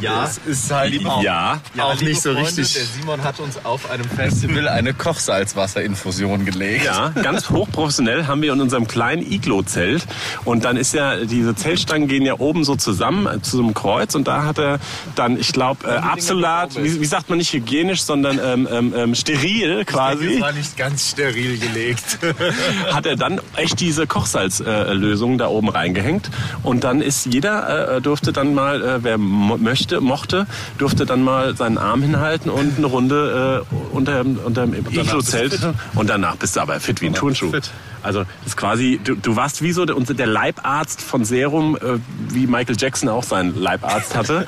Ja, 0.00 0.24
es 0.24 0.38
ist 0.46 0.70
halt 0.70 0.94
Ja. 1.22 1.60
auch 1.78 1.94
liebe 1.94 2.04
nicht 2.10 2.20
so 2.22 2.32
Freunde, 2.32 2.48
richtig. 2.48 2.74
Der 2.74 2.82
Simon 2.84 3.22
hat 3.24 3.40
uns 3.40 3.64
auf 3.64 3.90
einem 3.90 4.04
Festival 4.04 4.68
eine 4.68 4.94
Kochsalzwasserinfusion 4.94 6.44
gelegt. 6.44 6.84
Ja, 6.84 7.10
ganz 7.10 7.50
hochprofessionell 7.50 8.26
haben 8.26 8.42
wir 8.42 8.52
in 8.52 8.60
unserem 8.60 8.86
kleinen 8.86 9.22
Iglo-Zelt. 9.30 10.06
Und 10.44 10.64
dann 10.64 10.76
ist 10.76 10.94
ja, 10.94 11.16
diese 11.24 11.54
Zeltstangen 11.54 12.08
gehen 12.08 12.24
ja 12.24 12.34
oben 12.38 12.64
so 12.64 12.76
zusammen 12.76 13.26
äh, 13.26 13.42
zu 13.42 13.56
so 13.56 13.62
einem 13.62 13.74
Kreuz. 13.74 14.14
Und 14.14 14.28
da 14.28 14.44
hat 14.44 14.58
er 14.58 14.78
dann, 15.14 15.38
ich 15.38 15.52
glaube, 15.52 15.86
äh, 15.88 15.96
absolut, 15.96 16.76
wie, 16.76 17.00
wie 17.00 17.04
sagt 17.06 17.28
man 17.28 17.38
nicht 17.38 17.52
hygienisch, 17.52 18.02
sondern 18.02 18.38
ähm, 18.42 18.68
ähm, 18.70 18.94
ähm, 18.96 19.14
steril 19.14 19.84
quasi, 19.84 20.40
war 20.40 20.52
nicht 20.52 20.76
ganz 20.76 21.10
steril 21.10 21.58
gelegt. 21.58 22.18
hat 22.92 23.06
er 23.06 23.16
dann 23.16 23.40
echt 23.56 23.80
diese 23.80 24.06
Kochsalzlösung 24.06 25.34
äh, 25.34 25.38
da 25.38 25.48
oben 25.48 25.68
reingehängt. 25.68 26.30
Und 26.62 26.84
dann 26.84 27.00
ist 27.00 27.26
jeder, 27.26 27.96
äh, 27.96 28.00
durfte 28.00 28.32
dann 28.32 28.54
mal, 28.54 28.82
äh, 28.82 29.04
wer 29.04 29.18
mo 29.18 29.56
möchte, 29.88 30.00
mochte, 30.00 30.46
durfte 30.78 31.06
dann 31.06 31.22
mal 31.22 31.56
seinen 31.56 31.78
Arm 31.78 32.02
hinhalten 32.02 32.50
und 32.50 32.76
eine 32.76 32.86
Runde 32.86 33.64
äh, 33.70 33.94
unter, 33.94 34.20
unter 34.20 34.66
dem 34.66 34.74
Iglo-Zelt. 34.74 35.58
Und 35.94 36.10
danach 36.10 36.36
bist 36.36 36.56
du 36.56 36.60
aber 36.60 36.80
fit 36.80 37.00
wie 37.00 37.06
ein 37.06 37.14
Turnschuh. 37.14 37.50
fit. 37.50 37.70
Also 38.02 38.20
das 38.20 38.48
ist 38.48 38.56
quasi, 38.56 39.00
du, 39.02 39.14
du 39.14 39.36
warst 39.36 39.62
wie 39.62 39.72
so 39.72 39.84
der, 39.84 39.96
der 39.96 40.26
Leibarzt 40.26 41.02
von 41.02 41.24
Serum, 41.24 41.76
äh, 41.76 41.98
wie 42.32 42.46
Michael 42.46 42.76
Jackson 42.78 43.08
auch 43.08 43.22
seinen 43.22 43.60
Leibarzt 43.60 44.16
hatte. 44.16 44.46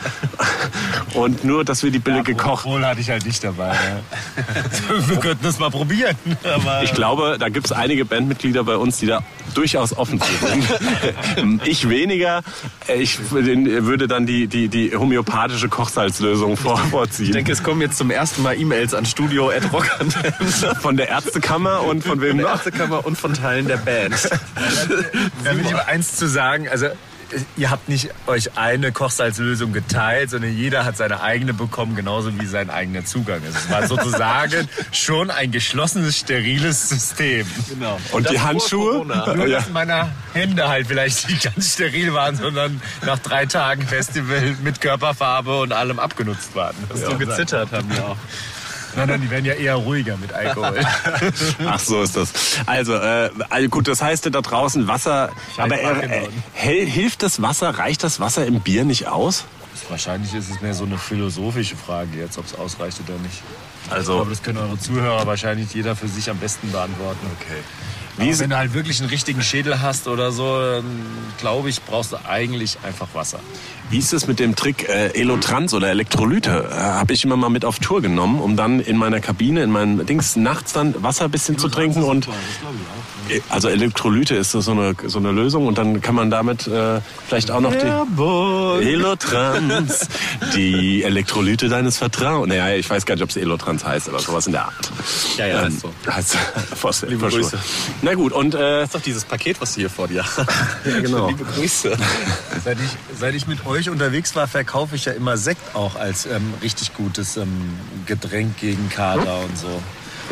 Und 1.14 1.45
nur, 1.45 1.64
dass 1.64 1.83
wir 1.83 1.90
die 1.90 1.99
Bille 1.99 2.23
gekocht. 2.23 2.64
Wohl 2.64 2.85
hatte 2.85 3.00
ich 3.00 3.11
halt 3.11 3.26
nicht 3.26 3.42
dabei. 3.42 3.75
Ja. 3.75 5.09
Wir 5.09 5.16
könnten 5.16 5.42
das 5.42 5.59
mal 5.59 5.71
probieren. 5.71 6.16
Aber 6.45 6.83
Ich 6.85 6.95
glaube, 6.95 7.37
da 7.38 7.49
gibt 7.49 7.66
es 7.66 7.73
einige 7.73 8.04
Bandmitglieder 8.04 8.62
bei 8.62 8.76
uns, 8.76 8.99
die 8.99 9.07
da 9.07 9.23
durchaus 9.54 9.97
offen 9.97 10.21
sind. 10.21 11.61
ich 11.64 11.88
weniger. 11.88 12.42
Ich 12.97 13.30
würde 13.30 14.07
dann 14.07 14.26
die, 14.26 14.47
die, 14.47 14.69
die 14.69 14.95
homöopathische 14.95 15.69
Kochsalzlösung 15.69 16.57
vor, 16.57 16.78
vorziehen. 16.78 17.26
Ich 17.26 17.33
denke, 17.33 17.52
es 17.52 17.62
kommen 17.62 17.80
jetzt 17.80 17.99
zum 17.99 18.11
ersten 18.11 18.42
Mal 18.42 18.59
E-Mails 18.59 18.95
an 18.95 19.04
Studio 19.04 19.50
von 20.80 20.97
der 20.97 21.09
Ärztekammer 21.09 21.83
und 21.83 22.04
von 22.04 22.21
wem 22.21 22.37
der 22.37 22.47
noch? 22.47 22.52
Ärztekammer 22.52 23.04
und 23.04 23.19
von 23.19 23.35
Teilen 23.40 23.66
der 23.68 23.76
Band. 23.78 24.14
da 25.44 25.56
will 25.56 25.64
ich 25.64 25.73
mal 25.73 25.80
eins 25.87 26.16
zu 26.16 26.26
sagen. 26.28 26.68
Also 26.68 26.88
ihr 27.56 27.70
habt 27.70 27.88
nicht 27.88 28.11
euch 28.26 28.56
eine 28.59 28.90
Kochsalzlösung 28.90 29.73
geteilt, 29.73 30.30
sondern 30.30 30.52
jeder 30.56 30.85
hat 30.85 30.97
seine 30.97 31.20
eigene 31.20 31.54
bekommen, 31.54 31.94
genauso 31.94 32.37
wie 32.40 32.47
sein 32.47 32.70
eigener 32.70 33.04
Zugang. 33.04 33.40
Also 33.44 33.56
es 33.56 33.70
war 33.70 33.87
sozusagen 33.87 34.68
schon 34.92 35.30
ein 35.30 35.52
geschlossenes, 35.52 36.18
steriles 36.18 36.88
System. 36.88 37.47
Genau. 37.68 38.00
Und 38.11 38.28
die 38.28 38.35
Das 38.35 38.42
vor 38.42 38.50
Handschuhe? 38.50 39.06
Nur, 39.06 39.47
Ja. 39.47 39.59
dass 39.61 39.68
meine 39.70 40.11
Hände 40.32 40.68
halt 40.68 40.88
vielleicht 40.88 41.28
nicht 41.30 41.42
ganz 41.54 41.75
steril 41.75 42.12
waren, 42.14 42.35
sondern 42.35 42.80
nach 43.06 43.20
drei 43.20 43.47
Tagen 43.47 43.87
Festival 43.87 44.56
mit 44.64 44.80
Körperfarbe 44.80 45.61
und 45.61 45.73
allem 45.73 46.00
abgenutzt 46.00 46.56
waren. 46.56 46.75
Das 46.88 47.02
So 47.02 47.16
gezittert 47.16 47.70
haben 47.70 47.88
wir 47.94 48.04
auch. 48.06 48.16
Nein, 48.97 49.09
nein, 49.09 49.20
die 49.20 49.30
werden 49.30 49.44
ja 49.44 49.54
eher 49.54 49.75
ruhiger 49.76 50.16
mit 50.16 50.32
Alkohol. 50.32 50.80
Ach, 51.66 51.78
so 51.78 52.02
ist 52.02 52.16
das. 52.16 52.32
Also, 52.66 52.94
äh, 52.94 53.30
also 53.49 53.68
gut, 53.68 53.88
das 53.88 54.02
heißt 54.02 54.26
da 54.26 54.40
draußen 54.40 54.87
Wasser. 54.88 55.30
Aber 55.56 55.80
äh, 55.80 56.28
äh, 56.62 56.87
hilft 56.87 57.23
das 57.23 57.40
Wasser, 57.42 57.70
reicht 57.78 58.02
das 58.04 58.20
Wasser 58.20 58.47
im 58.47 58.61
Bier 58.61 58.85
nicht 58.85 59.06
aus? 59.09 59.44
Wahrscheinlich 59.88 60.35
ist 60.35 60.50
es 60.50 60.61
mehr 60.61 60.75
so 60.75 60.85
eine 60.85 60.99
philosophische 60.99 61.76
Frage 61.76 62.18
jetzt, 62.18 62.37
ob 62.38 62.47
es 62.47 62.54
ausreicht 62.54 62.99
oder 63.06 63.18
nicht. 63.18 63.42
Also- 63.88 64.20
Aber 64.20 64.30
das 64.30 64.42
können 64.42 64.59
eure 64.59 64.78
Zuhörer 64.78 65.26
wahrscheinlich 65.26 65.73
jeder 65.75 65.97
für 65.97 66.06
sich 66.09 66.28
am 66.30 66.37
besten 66.38 66.70
beantworten. 66.70 67.26
Okay. 67.40 67.61
Wie 68.20 68.38
wenn 68.38 68.50
du 68.50 68.56
halt 68.56 68.74
wirklich 68.74 69.00
einen 69.00 69.10
richtigen 69.10 69.42
Schädel 69.42 69.80
hast 69.80 70.06
oder 70.08 70.30
so, 70.32 70.58
dann 70.60 70.84
glaube 71.38 71.68
ich, 71.70 71.82
brauchst 71.82 72.12
du 72.12 72.16
eigentlich 72.28 72.78
einfach 72.82 73.08
Wasser. 73.14 73.40
Wie 73.90 73.98
ist 73.98 74.12
es 74.12 74.28
mit 74.28 74.38
dem 74.38 74.54
Trick 74.54 74.88
äh, 74.88 75.08
Elotrans 75.20 75.74
oder 75.74 75.88
Elektrolyte? 75.90 76.68
Äh, 76.70 76.74
Habe 76.74 77.12
ich 77.12 77.24
immer 77.24 77.36
mal 77.36 77.48
mit 77.48 77.64
auf 77.64 77.80
Tour 77.80 78.00
genommen, 78.00 78.38
um 78.40 78.56
dann 78.56 78.78
in 78.78 78.96
meiner 78.96 79.18
Kabine, 79.20 79.62
in 79.64 79.70
meinem 79.70 80.06
Dings, 80.06 80.36
nachts 80.36 80.72
dann 80.72 81.02
Wasser 81.02 81.24
ein 81.24 81.30
bisschen 81.32 81.58
zu 81.58 81.68
trinken 81.68 82.04
und 82.04 82.28
äh, 83.28 83.40
also 83.48 83.68
Elektrolyte 83.68 84.36
ist 84.36 84.52
so 84.52 84.70
eine, 84.70 84.94
so 85.06 85.18
eine 85.18 85.32
Lösung 85.32 85.66
und 85.66 85.76
dann 85.78 86.00
kann 86.00 86.14
man 86.14 86.30
damit 86.30 86.66
äh, 86.68 87.00
vielleicht 87.26 87.50
auch 87.50 87.60
noch 87.60 87.74
die 87.74 88.86
Elotrans, 88.88 90.08
die 90.54 91.02
Elektrolyte 91.02 91.68
deines 91.68 91.98
Vertrauens. 91.98 92.48
Naja, 92.48 92.74
ich 92.76 92.88
weiß 92.88 93.06
gar 93.06 93.14
nicht, 93.14 93.24
ob 93.24 93.30
es 93.30 93.36
Elotrans 93.36 93.84
heißt 93.84 94.08
oder 94.08 94.20
sowas 94.20 94.46
in 94.46 94.52
der 94.52 94.66
Art. 94.66 94.92
Ja, 95.36 95.46
ja, 95.46 95.58
Ähm, 95.62 95.64
heißt 95.64 95.80
so. 95.80 95.92
heißt, 96.86 97.02
Liebe 97.08 97.28
Grüße. 97.28 97.58
Na 98.02 98.09
gut, 98.14 98.32
und 98.32 98.54
äh, 98.54 98.58
Das 98.58 98.84
ist 98.84 98.94
doch 98.94 99.02
dieses 99.02 99.24
Paket, 99.24 99.60
was 99.60 99.74
du 99.74 99.80
hier 99.80 99.90
vor 99.90 100.08
dir 100.08 100.24
hast. 100.24 100.38
ja, 100.84 101.00
genau. 101.00 101.28
Liebe 101.28 101.44
Grüße. 101.44 101.96
Seit 102.64 102.78
ich, 102.78 103.18
seit 103.18 103.34
ich 103.34 103.46
mit 103.46 103.64
euch 103.66 103.88
unterwegs 103.88 104.36
war, 104.36 104.46
verkaufe 104.46 104.96
ich 104.96 105.06
ja 105.06 105.12
immer 105.12 105.36
Sekt 105.36 105.74
auch 105.74 105.96
als 105.96 106.26
ähm, 106.26 106.52
richtig 106.62 106.94
gutes 106.94 107.36
ähm, 107.36 107.78
Getränk 108.06 108.58
gegen 108.58 108.88
Kater 108.90 109.38
und 109.40 109.56
so. 109.56 109.82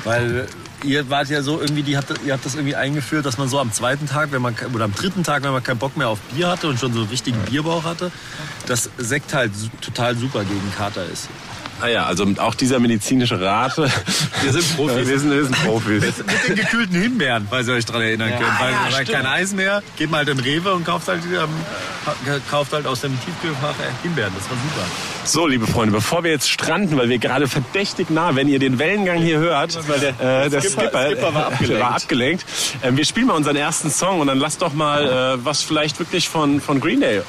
Weil 0.05 0.47
ihr 0.85 1.09
wart 1.11 1.29
ja 1.29 1.43
so 1.43 1.61
irgendwie, 1.61 1.83
die 1.83 1.97
habt, 1.97 2.13
ihr 2.25 2.33
habt 2.33 2.45
das 2.45 2.55
irgendwie 2.55 2.77
eingeführt, 2.77 3.27
dass 3.27 3.39
man 3.39 3.49
so 3.49 3.59
am 3.59 3.73
zweiten 3.73 4.07
Tag, 4.07 4.31
wenn 4.33 4.43
man 4.43 4.55
oder 4.75 4.85
am 4.85 4.95
dritten 4.95 5.25
Tag, 5.25 5.43
wenn 5.43 5.53
man 5.53 5.63
keinen 5.63 5.79
Bock 5.79 5.97
mehr 5.97 6.09
auf 6.09 6.21
Bier 6.21 6.49
hatte 6.49 6.69
und 6.69 6.79
schon 6.79 6.93
so 6.93 7.01
einen 7.01 7.09
richtigen 7.09 7.39
Bierbauch 7.43 7.85
hatte, 7.85 8.11
dass 8.67 8.91
Sekt 8.99 9.35
halt 9.35 9.53
total 9.81 10.17
super 10.17 10.45
gegen 10.45 10.73
Kater 10.77 11.05
ist. 11.07 11.29
Ah 11.81 11.87
ja, 11.87 12.07
also 12.07 12.27
auch 12.39 12.55
dieser 12.55 12.81
medizinische 12.81 13.41
Rat. 13.41 13.77
Wir 13.77 14.53
sind 14.53 14.77
Profis. 14.77 15.09
Wir 15.09 15.19
sind, 15.19 15.31
wir 15.31 15.45
sind 15.45 15.65
Profis. 15.65 16.03
Mit 16.03 16.49
den 16.49 16.57
gekühlten 16.57 17.01
Himbeeren, 17.01 17.47
falls 17.49 17.69
ihr 17.69 17.75
euch 17.75 17.85
daran 17.85 18.03
erinnern 18.03 18.31
könnt. 18.31 18.61
Weil, 18.61 18.75
weil 18.93 19.05
kein 19.05 19.27
Eis 19.27 19.53
mehr, 19.53 19.83
geht 19.97 20.11
mal 20.11 20.19
halt 20.19 20.29
in 20.29 20.41
Rewe 20.41 20.75
und 20.75 20.85
kauft 20.85 21.09
halt, 21.09 21.23
ähm, 21.25 21.49
kauft 22.51 22.73
halt 22.73 22.87
aus 22.87 23.01
dem 23.01 23.19
Tiefkühlfach 23.25 23.71
äh, 23.79 24.03
Himbeeren. 24.03 24.33
Das 24.39 24.49
war 24.51 24.57
super. 24.57 24.87
So, 25.25 25.47
liebe 25.47 25.67
Freunde, 25.67 25.93
bevor 25.93 26.25
wir 26.25 26.31
jetzt 26.31 26.49
stranden, 26.51 26.97
weil 26.97 27.09
wir 27.09 27.19
gerade 27.19 27.49
verdächtig 27.49 28.11
nah, 28.11 28.35
wenn 28.35 28.49
ihr 28.49 28.59
den 28.59 28.79
Wellengang 28.79 29.19
hier 29.19 29.39
hört, 29.39 29.79
weil 29.89 30.01
der, 30.01 30.45
äh, 30.45 30.49
der 30.51 30.61
Skipper- 30.63 30.83
Skipper, 30.89 31.07
Skipper 31.07 31.35
war 31.35 31.47
abgelenkt. 31.53 31.81
war 31.83 31.95
abgelenkt. 31.95 32.45
Ähm, 32.83 32.97
wir 32.97 33.05
spielen 33.05 33.27
mal 33.27 33.35
unseren 33.35 33.57
ersten 33.57 33.91
Song 33.91 34.21
und 34.21 34.27
dann 34.29 34.39
lasst 34.39 34.63
doch 34.63 34.73
mal 34.73 35.37
äh, 35.39 35.45
was 35.45 35.63
vielleicht 35.63 35.99
wirklich 35.99 36.29
von, 36.29 36.61
von 36.61 36.81
Green 36.81 37.01
Day 37.01 37.19
äh, 37.19 37.23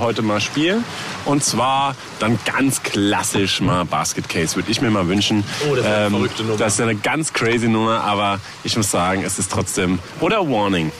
heute 0.00 0.22
mal 0.22 0.40
spielen. 0.40 0.84
Und 1.24 1.44
zwar 1.44 1.94
dann 2.18 2.38
ganz 2.44 2.82
klassisch 2.82 3.60
mal 3.60 3.84
Basket 3.84 4.28
Case, 4.28 4.56
würde 4.56 4.70
ich 4.70 4.80
mir 4.80 4.90
mal 4.90 5.08
wünschen. 5.08 5.38
Ähm, 5.38 5.70
Oh, 5.70 5.74
das 5.76 5.84
ist 5.84 5.90
eine 5.92 6.10
verrückte 6.10 6.42
Nummer. 6.42 6.58
Das 6.58 6.74
ist 6.74 6.80
eine 6.80 6.94
ganz 6.96 7.32
crazy 7.32 7.68
Nummer, 7.68 8.00
aber 8.02 8.40
ich 8.64 8.76
muss 8.76 8.90
sagen, 8.90 9.22
es 9.24 9.38
ist 9.38 9.50
trotzdem... 9.50 9.98
Oder 10.20 10.38
Warning. 10.48 10.92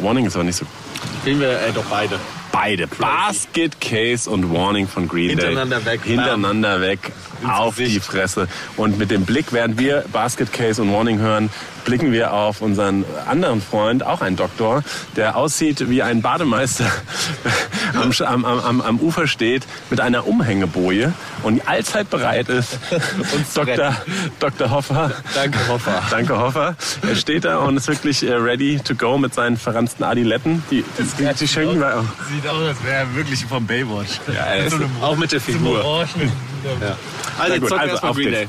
Warning 0.00 0.26
ist 0.26 0.34
aber 0.36 0.44
nicht 0.44 0.56
so 0.56 0.66
Spielen 1.22 1.40
wir 1.40 1.50
äh, 1.60 1.72
doch 1.74 1.84
beide. 1.84 2.18
Beide. 2.56 2.86
Basket 2.86 3.78
Case 3.82 4.30
und 4.30 4.50
Warning 4.50 4.88
von 4.88 5.06
Green 5.06 5.36
Day. 5.36 5.36
Hintereinander 5.36 5.84
weg. 5.84 6.00
Hintereinander 6.04 6.80
weg. 6.80 7.12
Auf 7.46 7.76
die 7.76 8.00
Fresse. 8.00 8.48
Und 8.78 8.96
mit 8.98 9.10
dem 9.10 9.26
Blick, 9.26 9.52
während 9.52 9.78
wir 9.78 10.06
Basket 10.10 10.50
Case 10.50 10.80
und 10.80 10.90
Warning 10.90 11.18
hören, 11.18 11.50
blicken 11.84 12.12
wir 12.12 12.32
auf 12.32 12.62
unseren 12.62 13.04
anderen 13.26 13.60
Freund, 13.60 14.04
auch 14.04 14.22
ein 14.22 14.36
Doktor, 14.36 14.82
der 15.16 15.36
aussieht 15.36 15.90
wie 15.90 16.02
ein 16.02 16.22
Bademeister 16.22 16.90
am, 17.94 18.44
am, 18.44 18.44
am, 18.60 18.80
am, 18.80 19.00
Ufer 19.00 19.26
steht 19.26 19.64
mit 19.90 20.00
einer 20.00 20.26
Umhängeboje 20.26 21.12
und 21.42 21.66
allzeit 21.68 22.10
bereit 22.10 22.48
ist. 22.48 22.78
Und 22.90 23.46
Dr. 23.54 23.96
Dr. 24.38 24.70
Hoffer. 24.70 25.10
Danke, 25.34 25.58
Hoffer. 25.68 26.02
Danke, 26.10 26.38
Hoffer. 26.38 26.76
Er 27.06 27.16
steht 27.16 27.44
da 27.44 27.58
und 27.58 27.76
ist 27.76 27.88
wirklich 27.88 28.22
äh, 28.22 28.32
ready 28.34 28.78
to 28.82 28.94
go 28.94 29.18
mit 29.18 29.34
seinen 29.34 29.56
verranzten 29.56 30.04
Adiletten. 30.04 30.62
Die, 30.70 30.84
die, 30.98 31.24
die, 31.24 31.46
die 31.46 31.56
wir 31.56 31.98
auch. 31.98 32.04
Sieht 32.32 32.46
aus, 32.48 32.62
als 32.68 32.84
wäre 32.84 32.96
er 32.96 33.14
wirklich 33.14 33.44
vom 33.46 33.66
Baywatch. 33.66 34.20
Ja, 34.28 34.44
er 34.46 34.66
ist- 34.66 34.76
Auch 35.00 35.16
mit 35.16 35.32
der 35.32 35.40
Figur. 35.40 35.84
Orangen. 35.84 36.32
Also, 37.38 37.60
gut, 37.60 37.68
zocken 37.68 37.80
also 37.80 37.90
erstmal 37.92 38.10
auf 38.10 38.16
Green. 38.16 38.30
Day. 38.30 38.48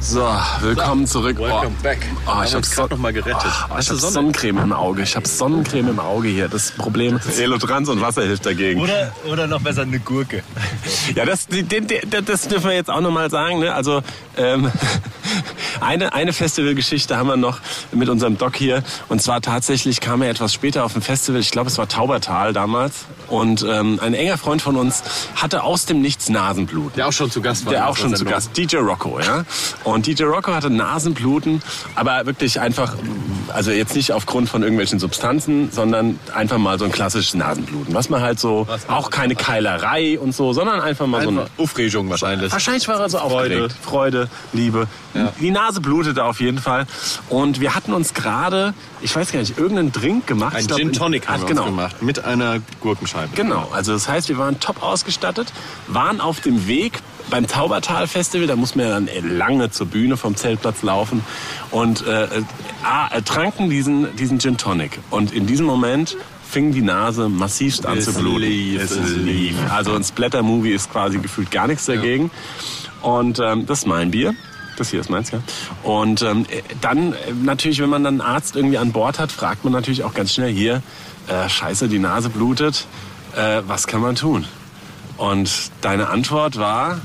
So, 0.00 0.26
willkommen 0.60 1.06
zurück. 1.06 1.38
Welcome 1.38 1.76
back. 1.82 1.98
Oh, 2.26 2.42
ich 2.42 2.54
habe 2.54 2.66
gerade 2.66 2.94
noch 2.94 3.00
mal 3.00 3.12
gerettet. 3.12 3.36
Oh, 3.68 3.76
ich 3.78 3.88
habe 3.88 3.98
Sonne? 3.98 4.12
Sonnencreme 4.12 4.58
im 4.58 4.72
Auge. 4.72 5.02
Ich 5.02 5.14
habe 5.14 5.28
Sonnencreme 5.28 5.90
im 5.90 6.00
Auge 6.00 6.28
hier. 6.28 6.48
Das 6.48 6.72
Problem 6.72 7.20
Elotrans 7.38 7.88
und 7.90 8.00
Wasser 8.00 8.22
hilft 8.22 8.46
dagegen. 8.46 8.80
Oder, 8.80 9.12
oder 9.30 9.46
noch 9.46 9.60
besser 9.60 9.82
eine 9.82 10.00
Gurke. 10.00 10.42
Ja, 11.14 11.24
das, 11.24 11.48
den, 11.48 11.66
den, 11.68 11.86
das 12.24 12.48
dürfen 12.48 12.68
wir 12.68 12.74
jetzt 12.76 12.88
auch 12.88 13.00
noch 13.00 13.10
mal 13.10 13.30
sagen. 13.30 13.58
Ne? 13.58 13.74
Also 13.74 14.00
ähm, 14.36 14.70
eine, 15.80 16.12
eine 16.12 16.32
Festivalgeschichte 16.32 17.16
haben 17.16 17.28
wir 17.28 17.36
noch 17.36 17.60
mit 17.92 18.08
unserem 18.08 18.38
Doc 18.38 18.56
hier. 18.56 18.82
Und 19.08 19.20
zwar 19.20 19.40
tatsächlich 19.40 20.00
kam 20.00 20.22
er 20.22 20.30
etwas 20.30 20.54
später 20.54 20.84
auf 20.84 20.94
ein 20.94 21.02
Festival. 21.02 21.40
Ich 21.40 21.50
glaube, 21.50 21.68
es 21.68 21.78
war 21.78 21.88
Taubertal 21.88 22.52
damals. 22.52 23.06
Und 23.30 23.64
ähm, 23.68 23.98
ein 24.02 24.14
enger 24.14 24.36
Freund 24.38 24.60
von 24.60 24.76
uns 24.76 25.02
hatte 25.36 25.62
aus 25.62 25.86
dem 25.86 26.00
Nichts 26.00 26.28
Nasenblut. 26.28 26.96
Der 26.96 27.08
auch 27.08 27.12
schon 27.12 27.30
zu 27.30 27.40
Gast 27.40 27.64
war. 27.64 27.72
Der 27.72 27.88
auch 27.88 27.96
schon 27.96 28.14
zu. 28.14 28.24
Gast, 28.24 28.56
DJ 28.56 28.76
Rocco, 28.78 29.20
ja. 29.20 29.44
Und 29.84 30.06
DJ 30.06 30.24
Rocco 30.24 30.52
hatte 30.52 30.68
Nasenbluten, 30.70 31.62
aber 31.94 32.26
wirklich 32.26 32.60
einfach, 32.60 32.94
also 33.52 33.70
jetzt 33.70 33.94
nicht 33.94 34.12
aufgrund 34.12 34.48
von 34.48 34.62
irgendwelchen 34.62 34.98
Substanzen, 34.98 35.70
sondern 35.72 36.18
einfach 36.34 36.58
mal 36.58 36.78
so 36.78 36.84
ein 36.84 36.92
klassisches 36.92 37.34
Nasenbluten. 37.34 37.94
Was 37.94 38.08
man 38.10 38.20
halt 38.20 38.38
so, 38.40 38.66
auch 38.88 39.10
keine 39.10 39.34
Keilerei 39.36 40.18
und 40.18 40.34
so, 40.34 40.52
sondern 40.52 40.80
einfach 40.80 41.06
mal 41.06 41.22
so 41.22 41.30
ein 41.30 41.38
Einfach 41.38 41.50
Aufregung 41.58 42.10
wahrscheinlich. 42.10 42.52
Wahrscheinlich 42.52 42.88
war 42.88 43.00
er 43.00 43.08
so 43.08 43.18
aufgeregt. 43.18 43.74
Freude, 43.82 44.28
Liebe. 44.52 44.88
Die 45.40 45.50
Nase 45.50 45.80
blutete 45.80 46.24
auf 46.24 46.40
jeden 46.40 46.58
Fall. 46.58 46.86
Und 47.28 47.60
wir 47.60 47.74
hatten 47.74 47.92
uns 47.92 48.14
gerade, 48.14 48.74
ich 49.00 49.14
weiß 49.14 49.32
gar 49.32 49.40
nicht, 49.40 49.58
irgendeinen 49.58 49.92
Drink 49.92 50.26
gemacht. 50.26 50.54
Ein 50.56 50.66
glaub, 50.66 50.78
Gin 50.78 50.88
in- 50.88 50.94
Tonic 50.94 51.28
haben 51.28 51.42
wir 51.42 51.48
genau. 51.48 51.64
gemacht. 51.64 52.02
Mit 52.02 52.24
einer 52.24 52.58
Gurkenscheibe. 53.26 53.48
Genau, 53.48 53.68
also 53.72 53.92
das 53.92 54.08
heißt, 54.08 54.28
wir 54.28 54.38
waren 54.38 54.60
top 54.60 54.82
ausgestattet, 54.82 55.52
waren 55.86 56.20
auf 56.20 56.40
dem 56.40 56.66
Weg 56.66 57.00
beim 57.30 57.46
Taubertal 57.46 58.08
Festival, 58.08 58.46
da 58.46 58.56
muss 58.56 58.74
man 58.74 58.86
ja 58.86 58.92
dann 58.92 59.08
lange 59.38 59.70
zur 59.70 59.86
Bühne 59.86 60.16
vom 60.16 60.36
Zeltplatz 60.36 60.82
laufen 60.82 61.22
und 61.70 62.04
äh, 62.06 62.24
äh, 62.24 62.42
ah, 62.82 63.08
äh, 63.12 63.22
tranken 63.22 63.70
diesen, 63.70 64.16
diesen 64.16 64.40
Gin 64.40 64.56
Tonic. 64.56 64.98
Und 65.10 65.32
in 65.32 65.46
diesem 65.46 65.66
Moment 65.66 66.16
fing 66.48 66.72
die 66.72 66.82
Nase 66.82 67.28
massivst 67.28 67.86
an 67.86 67.98
Es 67.98 68.06
zu 68.06 68.14
bluten. 68.14 68.40
lief, 68.40 68.82
es 68.82 68.96
lief. 69.16 69.56
Also 69.70 69.94
ein 69.94 70.02
Splatter-Movie 70.02 70.72
ist 70.72 70.90
quasi 70.90 71.18
gefühlt 71.18 71.52
gar 71.52 71.68
nichts 71.68 71.86
dagegen. 71.86 72.32
Und 73.02 73.38
ähm, 73.38 73.66
das 73.66 73.80
ist 73.80 73.86
mein 73.86 74.10
Bier. 74.10 74.34
Das 74.76 74.90
hier 74.90 75.00
ist 75.00 75.10
meins, 75.10 75.30
ja. 75.30 75.40
Und 75.82 76.22
ähm, 76.22 76.46
äh, 76.50 76.62
dann 76.80 77.12
äh, 77.12 77.16
natürlich, 77.42 77.80
wenn 77.80 77.90
man 77.90 78.02
dann 78.02 78.20
einen 78.20 78.28
Arzt 78.34 78.56
irgendwie 78.56 78.78
an 78.78 78.92
Bord 78.92 79.18
hat, 79.18 79.30
fragt 79.30 79.62
man 79.62 79.72
natürlich 79.72 80.02
auch 80.02 80.14
ganz 80.14 80.32
schnell 80.32 80.52
hier, 80.52 80.82
äh, 81.28 81.48
scheiße, 81.48 81.88
die 81.88 81.98
Nase 81.98 82.30
blutet, 82.30 82.86
äh, 83.36 83.62
was 83.66 83.86
kann 83.86 84.00
man 84.00 84.14
tun? 84.14 84.46
Und 85.16 85.70
deine 85.82 86.08
Antwort 86.08 86.58
war, 86.58 87.00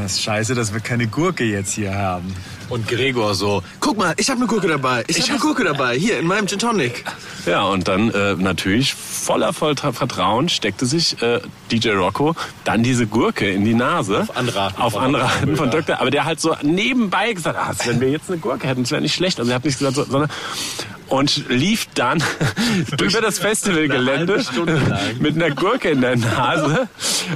Das 0.00 0.12
ist 0.12 0.22
scheiße, 0.22 0.54
dass 0.54 0.72
wir 0.72 0.80
keine 0.80 1.06
Gurke 1.06 1.44
jetzt 1.44 1.74
hier 1.74 1.94
haben. 1.94 2.34
Und 2.68 2.88
Gregor 2.88 3.34
so, 3.34 3.62
guck 3.80 3.98
mal, 3.98 4.14
ich 4.16 4.30
habe 4.30 4.38
eine 4.38 4.46
Gurke 4.46 4.66
dabei. 4.66 5.04
Ich, 5.06 5.20
habe 5.20 5.32
eine 5.32 5.38
Gurke 5.38 5.64
dabei. 5.64 5.98
Hier, 5.98 6.18
in 6.18 6.26
meinem 6.26 6.46
Gin 6.46 6.58
Tonic. 6.58 7.04
ja, 7.44 7.64
und 7.64 7.86
dann 7.86 8.10
äh, 8.10 8.34
natürlich 8.34 8.94
voller 8.94 9.52
voll 9.52 9.76
Vertrauen 9.76 10.48
steckte 10.48 10.86
sich 10.86 11.20
äh, 11.20 11.40
DJ 11.70 11.90
Rocco 11.90 12.34
dann 12.64 12.82
diese 12.82 13.06
Gurke 13.06 13.50
in 13.50 13.64
die 13.64 13.74
Nase. 13.74 14.22
Auf 14.22 14.36
Anraten 14.36 14.80
Auf 14.80 14.92
von 14.94 15.02
Anraten 15.02 15.56
von 15.56 15.70
Dr. 15.70 16.00
Aber 16.00 16.10
der 16.10 16.24
halt 16.24 16.40
so 16.40 16.56
nebenbei 16.62 17.34
gesagt, 17.34 17.58
ah, 17.58 17.74
wenn 17.84 18.00
wir 18.00 18.08
jetzt 18.08 18.30
eine 18.30 18.38
Gurke 18.38 18.66
hätten, 18.66 18.84
das 18.84 18.90
wäre 18.90 19.02
nicht 19.02 19.14
schlecht. 19.14 19.38
Also 19.38 19.50
er 19.50 19.56
hat 19.56 19.64
nicht 19.64 19.78
gesagt, 19.78 19.96
so, 19.96 20.04
sondern 20.04 20.30
und 21.12 21.48
lief 21.50 21.88
dann 21.94 22.22
über 23.00 23.20
das 23.20 23.38
Festivalgelände 23.38 24.36
lang. 24.36 24.98
mit 25.20 25.34
einer 25.36 25.50
Gurke 25.54 25.90
in 25.90 26.00
der 26.00 26.16
Nase. 26.16 26.88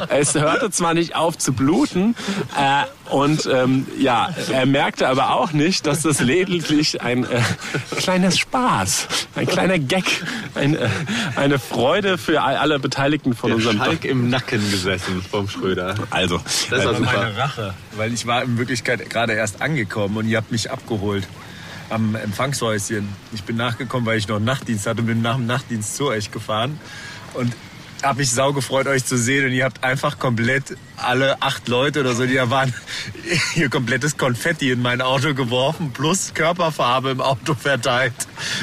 Es 0.08 0.34
hörte 0.34 0.70
zwar 0.70 0.94
nicht 0.94 1.14
auf 1.14 1.36
zu 1.36 1.52
bluten 1.52 2.14
äh, 2.58 2.84
und 3.12 3.46
ähm, 3.52 3.86
ja, 3.98 4.30
er 4.50 4.64
merkte 4.64 5.06
aber 5.08 5.30
auch 5.34 5.52
nicht, 5.52 5.86
dass 5.86 6.00
das 6.02 6.20
lediglich 6.20 7.02
ein 7.02 7.24
äh, 7.24 7.40
kleines 7.96 8.38
Spaß, 8.38 9.08
ein 9.36 9.46
kleiner 9.46 9.78
Gag, 9.78 10.04
ein, 10.54 10.74
äh, 10.74 10.88
eine 11.36 11.58
Freude 11.58 12.16
für 12.16 12.40
all- 12.42 12.56
alle 12.56 12.78
Beteiligten 12.78 13.34
von 13.34 13.48
Der 13.50 13.56
unserem 13.58 13.76
Schalk 13.76 14.04
im 14.06 14.30
Nacken 14.30 14.70
gesessen 14.70 15.22
vom 15.30 15.48
Schröder. 15.50 15.94
Also, 16.10 16.40
Das 16.70 16.82
war 16.84 16.92
äh, 16.94 16.96
super. 16.96 17.12
Meine 17.14 17.36
Rache. 17.36 17.74
Weil 17.96 18.12
ich 18.14 18.26
war 18.26 18.42
in 18.42 18.56
Wirklichkeit 18.56 19.08
gerade 19.10 19.34
erst 19.34 19.60
angekommen 19.60 20.16
und 20.16 20.26
ihr 20.28 20.38
habt 20.38 20.50
mich 20.50 20.70
abgeholt 20.70 21.28
am 21.90 22.14
Empfangshäuschen. 22.14 23.08
Ich 23.32 23.44
bin 23.44 23.56
nachgekommen, 23.56 24.06
weil 24.06 24.18
ich 24.18 24.28
noch 24.28 24.40
Nachtdienst 24.40 24.86
hatte 24.86 25.00
und 25.00 25.06
bin 25.06 25.22
nach 25.22 25.36
dem 25.36 25.46
Nachtdienst 25.46 25.96
zu 25.96 26.06
euch 26.08 26.30
gefahren. 26.30 26.78
Und 27.34 27.54
habe 28.02 28.18
mich 28.20 28.30
sau 28.30 28.52
gefreut, 28.52 28.86
euch 28.86 29.04
zu 29.04 29.16
sehen. 29.16 29.46
Und 29.46 29.52
ihr 29.52 29.64
habt 29.64 29.82
einfach 29.84 30.18
komplett 30.18 30.76
alle 30.96 31.40
acht 31.42 31.68
Leute 31.68 32.00
oder 32.00 32.14
so, 32.14 32.26
die 32.26 32.34
da 32.34 32.50
waren, 32.50 32.72
ihr 33.54 33.68
komplettes 33.68 34.16
Konfetti 34.16 34.70
in 34.70 34.82
mein 34.82 35.00
Auto 35.00 35.34
geworfen, 35.34 35.92
plus 35.92 36.32
Körperfarbe 36.34 37.10
im 37.10 37.20
Auto 37.20 37.54
verteilt, 37.54 38.14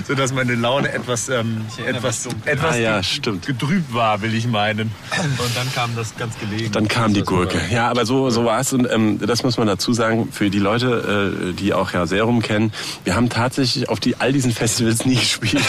sodass 0.07 0.33
meine 0.33 0.55
Laune 0.55 0.91
etwas, 0.91 1.29
ähm, 1.29 1.65
etwas, 1.85 2.27
etwas 2.45 2.75
Ah 2.75 2.77
ja, 2.77 3.01
getrübt 3.21 3.93
war, 3.93 4.21
will 4.21 4.33
ich 4.33 4.47
meinen. 4.47 4.91
Und 5.19 5.55
dann 5.55 5.71
kam 5.73 5.95
das 5.95 6.15
ganz 6.15 6.37
gelegen. 6.39 6.71
Dann 6.71 6.87
kam 6.87 7.13
die 7.13 7.21
Gurke. 7.21 7.61
Ja, 7.69 7.89
aber 7.89 8.05
so, 8.05 8.29
so 8.29 8.45
war 8.45 8.59
es. 8.59 8.73
Und 8.73 8.89
ähm, 8.91 9.19
das 9.19 9.43
muss 9.43 9.57
man 9.57 9.67
dazu 9.67 9.93
sagen, 9.93 10.29
für 10.31 10.49
die 10.49 10.59
Leute, 10.59 11.51
äh, 11.51 11.53
die 11.53 11.73
auch 11.73 11.91
ja 11.93 12.07
Serum 12.07 12.41
kennen, 12.41 12.73
wir 13.03 13.15
haben 13.15 13.29
tatsächlich 13.29 13.89
auf 13.89 13.99
die, 13.99 14.15
all 14.17 14.33
diesen 14.33 14.51
Festivals 14.51 15.05
nie 15.05 15.15
gespielt. 15.19 15.63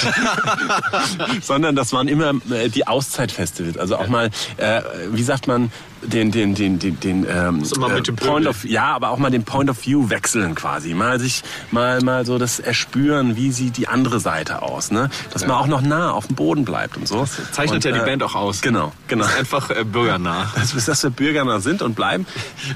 Sondern 1.42 1.76
das 1.76 1.92
waren 1.92 2.08
immer 2.08 2.32
äh, 2.50 2.68
die 2.68 2.86
Auszeitfestivals. 2.86 3.53
Also 3.78 3.96
auch 3.96 4.08
mal, 4.08 4.30
äh, 4.56 4.82
wie 5.10 5.22
sagt 5.22 5.46
man, 5.46 5.70
den, 6.02 6.30
den, 6.30 6.54
den, 6.54 6.78
den, 6.78 7.00
den 7.00 7.26
ähm, 7.28 7.62
dem 8.02 8.16
Point 8.16 8.46
of, 8.46 8.64
ja, 8.64 8.94
aber 8.94 9.10
auch 9.10 9.18
mal 9.18 9.30
den 9.30 9.44
Point 9.44 9.70
of 9.70 9.86
View 9.86 10.10
wechseln 10.10 10.54
quasi. 10.54 10.94
Mal 10.94 11.18
sich, 11.18 11.42
mal, 11.70 12.02
mal 12.02 12.26
so 12.26 12.38
das 12.38 12.58
erspüren, 12.60 13.36
wie 13.36 13.52
sieht 13.52 13.76
die 13.76 13.88
andere 13.88 14.20
Seite 14.20 14.62
aus, 14.62 14.90
ne? 14.90 15.10
Dass 15.32 15.46
man 15.46 15.56
auch 15.56 15.66
noch 15.66 15.80
nah 15.80 16.10
auf 16.10 16.26
dem 16.26 16.36
Boden 16.36 16.64
bleibt 16.64 16.96
und 16.96 17.08
so. 17.08 17.26
Zeichnet 17.52 17.76
und, 17.76 17.84
ja 17.84 17.92
die 17.92 18.00
äh, 18.00 18.04
Band 18.04 18.22
auch 18.22 18.34
aus. 18.34 18.60
Genau, 18.60 18.92
genau. 19.08 19.26
Einfach 19.38 19.70
äh, 19.70 19.84
bürgernah. 19.84 20.52
Das 20.54 20.74
ist, 20.74 20.88
dass 20.88 21.02
wir 21.02 21.10
Bürger 21.10 21.60
sind 21.60 21.82
und 21.82 21.94
bleiben. 21.94 22.26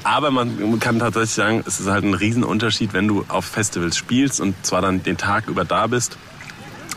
Aber 0.05 0.31
man 0.31 0.79
kann 0.81 0.99
tatsächlich 0.99 1.33
sagen, 1.33 1.65
es 1.67 1.81
ist 1.81 1.89
halt 1.89 2.05
ein 2.05 2.15
Riesenunterschied, 2.15 2.93
wenn 2.93 3.09
du 3.09 3.25
auf 3.29 3.45
Festivals 3.45 3.97
spielst 3.97 4.41
und 4.41 4.55
zwar 4.65 4.83
dann 4.83 5.03
den 5.03 5.17
Tag 5.17 5.49
über 5.49 5.65
da 5.65 5.87
bist. 5.87 6.17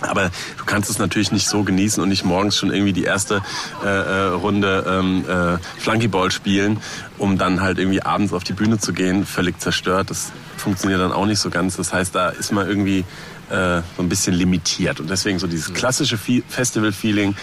Aber 0.02 0.32
du 0.58 0.66
kannst 0.66 0.90
es 0.90 0.98
natürlich 0.98 1.32
nicht 1.32 1.48
so 1.48 1.64
genießen 1.64 2.02
und 2.02 2.10
nicht 2.10 2.26
morgens 2.26 2.58
schon 2.58 2.74
irgendwie 2.74 2.94
die 2.94 3.04
erste 3.04 3.42
äh, 3.84 3.88
äh, 3.88 4.22
Runde 4.30 4.84
ähm, 4.88 5.24
äh, 5.30 5.58
Flunkyball 5.80 6.32
spielen, 6.32 6.80
um 7.18 7.38
dann 7.38 7.62
halt 7.62 7.78
irgendwie 7.78 8.02
abends 8.02 8.34
auf 8.34 8.44
die 8.44 8.54
Bühne 8.54 8.80
zu 8.80 8.94
gehen, 8.94 9.26
völlig 9.26 9.60
zerstört. 9.60 10.10
Das 10.10 10.32
funktioniert 10.58 11.00
dann 11.00 11.12
auch 11.12 11.26
nicht 11.26 11.40
so 11.40 11.50
ganz. 11.50 11.78
Das 11.78 11.94
heißt, 11.94 12.16
da 12.16 12.30
ist 12.30 12.52
man 12.52 12.68
irgendwie 12.68 13.06
äh, 13.50 13.82
so 13.96 14.02
ein 14.04 14.10
bisschen 14.10 14.34
limitiert. 14.34 15.00
Und 15.00 15.10
deswegen 15.10 15.38
so 15.40 15.48
dieses 15.48 15.74
klassische 15.74 16.18
Fe- 16.18 16.44
Festival-Feeling 16.50 17.36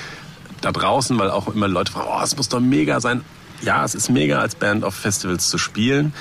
da 0.61 0.73
draußen, 0.73 1.17
weil 1.19 1.31
auch 1.31 1.47
immer 1.49 1.69
Leute 1.69 1.93
fragen, 1.93 2.09
oh, 2.11 2.21
es 2.23 2.37
muss 2.37 2.49
doch 2.49 2.61
mega 2.61 3.01
sein. 3.01 3.23
Ja, 3.63 3.85
es 3.85 3.95
ist 3.95 4.09
mega 4.09 4.41
als 4.41 4.57
Band 4.57 4.85
auf 4.85 4.95
Festivals 4.95 5.49
zu 5.49 5.59
spielen. 5.59 6.13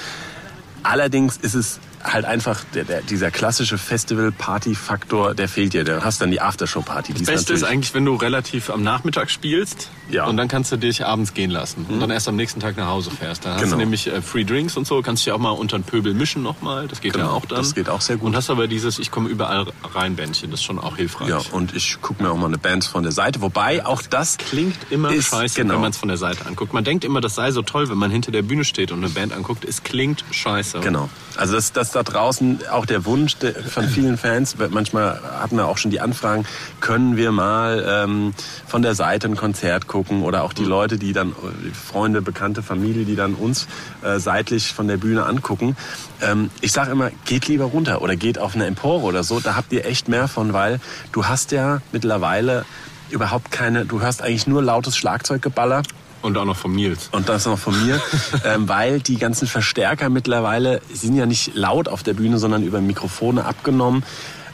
Allerdings 0.84 1.38
ist 1.38 1.56
es 1.56 1.80
halt 2.12 2.26
einfach 2.26 2.64
der, 2.74 2.84
der, 2.86 3.02
dieser 3.02 3.32
klassische 3.32 3.78
Festival-Party-Faktor, 3.78 5.34
der 5.36 5.48
fehlt 5.50 5.74
dir. 5.74 5.84
Du 5.84 6.04
hast 6.04 6.22
dann 6.22 6.32
die 6.32 6.42
Aftershow-Party. 6.42 7.14
Das 7.14 7.24
Beste 7.24 7.54
ist 7.54 7.64
eigentlich, 7.64 7.94
wenn 7.94 8.06
du 8.06 8.16
relativ 8.16 8.70
am 8.70 8.84
Nachmittag 8.84 9.30
spielst 9.30 9.90
Ja. 10.10 10.26
und 10.26 10.38
dann 10.38 10.48
kannst 10.48 10.72
du 10.72 10.78
dich 10.78 11.06
abends 11.06 11.34
gehen 11.34 11.52
lassen 11.52 11.86
und 11.90 12.00
dann 12.00 12.10
erst 12.10 12.28
am 12.28 12.36
nächsten 12.36 12.60
Tag 12.60 12.78
nach 12.78 12.88
Hause 12.88 13.12
fährst. 13.12 13.46
Dann 13.46 13.54
hast 13.54 13.62
Genau. 13.64 13.76
du 13.76 13.80
nämlich 13.82 14.08
äh, 14.08 14.22
Free 14.22 14.44
Drinks 14.46 14.78
und 14.78 14.88
so, 14.88 15.02
kannst 15.02 15.26
dich 15.26 15.34
auch 15.34 15.38
mal 15.38 15.52
unter 15.52 15.78
den 15.78 15.84
Pöbel 15.84 16.14
mischen 16.14 16.44
nochmal, 16.44 16.88
das 16.88 17.02
geht 17.02 17.14
Genau, 17.14 17.26
ja 17.26 17.32
auch 17.32 17.46
dann. 17.46 17.58
das 17.60 17.76
geht 17.76 17.90
auch 17.90 18.02
sehr 18.02 18.18
gut. 18.18 18.28
Und 18.28 18.36
hast 18.36 18.50
aber 18.50 18.68
dieses 18.68 19.00
Ich 19.00 19.12
komme 19.12 19.30
überall 19.30 19.66
rein 19.94 20.16
Bändchen, 20.16 20.52
das 20.52 20.62
ist 20.62 20.66
schon 20.66 20.80
auch 20.80 20.98
hilfreich. 20.98 21.28
Ja, 21.30 21.42
und 21.52 21.76
ich 21.76 21.98
gucke 22.02 22.24
mir 22.24 22.32
auch 22.32 22.38
mal 22.38 22.48
eine 22.48 22.58
Band 22.58 22.86
von 22.86 23.04
der 23.04 23.12
Seite. 23.12 23.42
Wobei 23.42 23.86
auch 23.86 24.02
das 24.02 24.38
Klingt 24.38 24.78
immer 24.92 25.12
ist, 25.12 25.28
scheiße, 25.30 25.56
genau. 25.62 25.74
wenn 25.76 25.82
man 25.82 25.92
es 25.92 25.98
von 25.98 26.08
der 26.10 26.18
Seite 26.18 26.46
anguckt. 26.46 26.74
Man 26.74 26.84
denkt 26.84 27.04
immer, 27.04 27.22
das 27.22 27.36
sei 27.36 27.52
so 27.52 27.62
toll, 27.62 27.90
wenn 27.90 27.98
man 27.98 28.12
hinter 28.12 28.32
der 28.32 28.42
Bühne 28.44 28.64
steht 28.64 28.92
und 28.92 29.00
eine 29.00 29.10
Band 29.10 29.34
anguckt. 29.34 29.66
Es 29.66 29.84
klingt 29.84 30.24
scheiße. 30.32 30.80
Genau. 30.80 31.10
Also 31.36 31.54
das, 31.56 31.72
das 31.74 31.92
da 31.98 32.04
draußen 32.04 32.60
auch 32.72 32.86
der 32.86 33.06
Wunsch 33.06 33.38
von 33.70 33.88
vielen 33.90 34.18
Fans, 34.18 34.56
manchmal 34.70 35.20
hatten 35.40 35.58
wir 35.58 35.68
auch 35.68 35.78
schon 35.78 35.90
die 35.90 36.00
Anfragen, 36.00 36.46
können 36.80 37.18
wir 37.18 37.32
mal 37.32 37.84
ähm, 37.88 38.34
von 38.68 38.84
der 38.84 38.94
Seite 38.94 39.28
ein 39.28 39.36
Konzert 39.36 39.88
gucken 39.88 40.22
oder 40.22 40.44
auch 40.44 40.54
die 40.54 40.64
Leute, 40.64 40.98
die 40.98 41.12
dann, 41.12 41.34
Freunde, 41.74 42.22
Bekannte, 42.22 42.62
Familie, 42.62 43.06
die 43.06 43.16
dann 43.16 43.34
uns 43.34 43.68
äh, 44.04 44.20
seitlich 44.20 44.74
von 44.74 44.88
der 44.88 44.98
Bühne 44.98 45.26
angucken. 45.26 45.76
Ähm, 46.22 46.52
ich 46.62 46.72
sage 46.72 46.92
immer, 46.92 47.10
geht 47.26 47.48
lieber 47.48 47.66
runter 47.66 48.02
oder 48.02 48.16
geht 48.16 48.38
auf 48.38 48.54
eine 48.54 48.68
Empore 48.68 49.04
oder 49.06 49.24
so, 49.24 49.40
da 49.40 49.56
habt 49.56 49.74
ihr 49.74 49.86
echt 49.86 50.08
mehr 50.08 50.28
von, 50.28 50.54
weil 50.54 50.80
du 51.12 51.26
hast 51.26 51.52
ja 51.52 51.82
mittlerweile 51.92 52.64
überhaupt 53.10 53.52
keine, 53.52 53.86
du 53.86 54.02
hörst 54.02 54.22
eigentlich 54.22 54.46
nur 54.46 54.62
lautes 54.62 54.96
Schlagzeuggeballer 54.98 55.82
Und 56.22 56.38
auch 56.38 56.46
noch 56.46 56.58
vom 56.58 56.76
Nils. 56.76 57.10
und 57.12 57.30
das 57.30 57.46
noch 57.46 57.60
von 57.60 57.86
mir, 57.86 58.02
ähm, 58.46 58.68
weil 58.68 59.00
die 59.00 59.18
ganzen 59.18 59.48
Verstärker 59.48 60.10
mittlerweile 60.10 60.82
sind 60.94 61.16
ja 61.16 61.26
nicht 61.26 61.56
laut 61.56 61.88
auf 61.88 62.04
der 62.04 62.14
Bühne, 62.14 62.38
sondern 62.38 62.64
über 62.64 62.82
Mikrofone 62.82 63.46
abgenommen. 63.46 64.04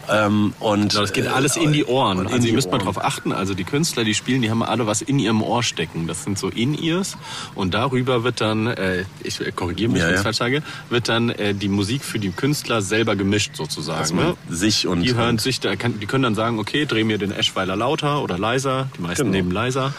Ähm, 0.10 0.54
und 0.60 0.90
Genau, 0.90 1.02
das 1.02 1.14
geht 1.14 1.28
alles 1.28 1.56
in 1.56 1.72
die 1.74 1.86
Ohren. 1.86 2.18
Und 2.20 2.26
in 2.28 2.32
also 2.34 2.42
die 2.44 2.50
ihr 2.50 2.54
müsst 2.56 2.68
mal 2.72 2.78
Ohren. 2.78 2.86
drauf 2.86 3.04
achten. 3.04 3.32
Also 3.32 3.54
die 3.54 3.64
Künstler, 3.64 4.04
die 4.04 4.14
spielen, 4.14 4.42
die 4.42 4.50
haben 4.50 4.62
alle 4.64 4.86
was 4.88 5.02
in 5.02 5.18
ihrem 5.20 5.42
Ohr 5.42 5.64
stecken. 5.64 6.08
Das 6.08 6.24
sind 6.24 6.38
so 6.38 6.50
In-Ears. 6.50 7.18
Und 7.56 7.74
darüber 7.74 8.24
wird 8.24 8.42
dann, 8.42 8.68
äh, 8.68 9.06
ich 9.24 9.40
korrigiere 9.56 9.92
mich, 9.92 10.02
Ja, 10.02 10.08
wenn 10.08 10.14
ich 10.16 10.20
ja. 10.20 10.24
falsch 10.24 10.38
sage, 10.38 10.64
wird 10.90 11.08
dann 11.10 11.30
äh, 11.30 11.54
die 11.54 11.70
Musik 11.70 12.04
für 12.04 12.20
die 12.20 12.30
Künstler 12.32 12.82
selber 12.82 13.16
gemischt 13.16 13.56
sozusagen. 13.56 14.16
Ne? 14.16 14.36
sich 14.50 14.88
und 14.88 15.02
Die 15.04 15.16
hören 15.16 15.30
und- 15.32 15.42
sich, 15.42 15.60
da 15.60 15.76
kann, 15.76 16.00
die 16.00 16.06
können 16.06 16.24
dann 16.24 16.36
sagen, 16.36 16.60
okay, 16.60 16.86
dreh 16.86 17.04
mir 17.04 17.18
den 17.18 17.32
Eschweiler 17.32 17.76
lauter 17.76 18.22
oder 18.24 18.38
leiser. 18.38 18.88
Die 18.98 19.02
meisten 19.02 19.24
Genau. 19.24 19.36
nehmen 19.38 19.52
leiser. 19.52 19.94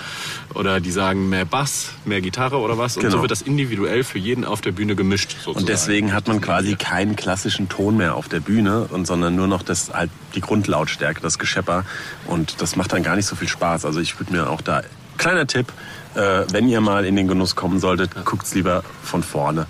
Oder 0.55 0.81
die 0.81 0.91
sagen 0.91 1.29
mehr 1.29 1.45
Bass, 1.45 1.91
mehr 2.05 2.21
Gitarre 2.21 2.59
oder 2.59 2.79
was. 2.79 2.97
Und 2.97 3.03
Genau. 3.03 3.17
so 3.17 3.21
wird 3.23 3.31
das 3.31 3.43
individuell 3.43 4.05
für 4.05 4.19
jeden 4.19 4.45
auf 4.45 4.61
der 4.61 4.73
Bühne 4.73 4.95
gemischt 4.95 5.31
sozusagen. 5.39 5.59
Und 5.59 5.69
deswegen 5.69 6.13
hat 6.13 6.29
man 6.29 6.41
quasi 6.41 6.77
keinen 6.77 7.17
klassischen 7.17 7.69
Ton 7.69 7.97
mehr 7.97 8.15
auf 8.15 8.29
der 8.29 8.41
Bühne, 8.41 8.87
und, 8.91 9.07
sondern 9.07 9.35
nur 9.35 9.47
noch 9.47 9.63
das, 9.63 9.91
halt 9.95 10.11
die 10.35 10.41
Grundlautstärke, 10.41 11.21
das 11.21 11.39
Geschepper. 11.39 11.85
Und 12.27 12.61
das 12.61 12.77
macht 12.77 12.93
dann 12.93 13.03
gar 13.03 13.17
nicht 13.17 13.27
so 13.27 13.37
viel 13.37 13.49
Spaß. 13.49 13.85
Also 13.85 14.01
ich 14.01 14.19
würde 14.19 14.33
mir 14.33 14.51
auch 14.51 14.61
da, 14.61 14.83
kleiner 15.19 15.47
Tipp, 15.47 15.73
äh, 16.15 16.45
wenn 16.51 16.69
ihr 16.69 16.81
mal 16.81 17.05
in 17.05 17.17
den 17.17 17.29
Genuss 17.29 17.57
kommen 17.57 17.81
solltet, 17.81 18.11
guckt's 18.25 18.55
lieber 18.55 18.83
von 19.03 19.23
vorne. 19.23 19.67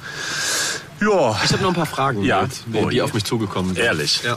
Ja. 1.01 1.39
Ich 1.45 1.53
habe 1.53 1.63
noch 1.63 1.71
ein 1.71 1.75
paar 1.75 1.87
Fragen, 1.87 2.23
Ja. 2.23 2.43
jetzt, 2.43 2.65
die, 2.67 2.79
Oh 2.79 2.89
die 2.89 3.03
auf 3.03 3.13
mich 3.15 3.25
zugekommen 3.25 3.75
sind. 3.75 3.85
Ehrlich? 3.85 4.23
Ja. 4.25 4.37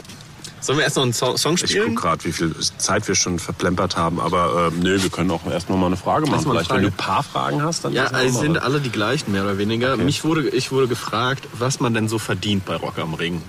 Sollen 0.60 0.78
wir 0.78 0.84
erst 0.84 0.96
noch 0.96 1.04
einen 1.04 1.12
so 1.12 1.36
Song 1.36 1.54
Ich 1.54 1.60
guck 1.60 1.70
spielen? 1.70 1.94
gerade, 1.94 2.24
wie 2.24 2.32
viel 2.32 2.52
Zeit 2.78 3.06
wir 3.06 3.14
schon 3.14 3.38
verplempert 3.38 3.96
haben, 3.96 4.18
aber 4.18 4.70
ähm, 4.72 4.80
nö, 4.80 5.00
wir 5.00 5.08
können 5.08 5.30
auch 5.30 5.46
erst 5.48 5.70
noch 5.70 5.76
mal 5.76 5.86
eine 5.86 5.96
Frage 5.96 6.26
machen. 6.26 6.40
Eine 6.44 6.50
Vielleicht, 6.50 6.70
wenn 6.70 6.82
du 6.82 6.90
Frage. 6.90 6.94
ein 6.94 6.96
paar 6.96 7.22
Fragen 7.22 7.62
hast, 7.62 7.84
dann 7.84 7.92
Ja, 7.92 8.06
es 8.20 8.40
sind 8.40 8.58
alle 8.60 8.80
die 8.80 8.90
gleichen, 8.90 9.30
mehr 9.30 9.44
oder 9.44 9.56
weniger. 9.56 9.96
Mich 9.96 10.24
wurde, 10.24 10.48
ich 10.48 10.72
wurde 10.72 10.88
gefragt, 10.88 11.46
was 11.52 11.78
man 11.78 11.94
denn 11.94 12.08
so 12.08 12.18
verdient 12.18 12.64
bei 12.64 12.74
Rock 12.74 12.98
am 12.98 13.14
Ring. 13.14 13.40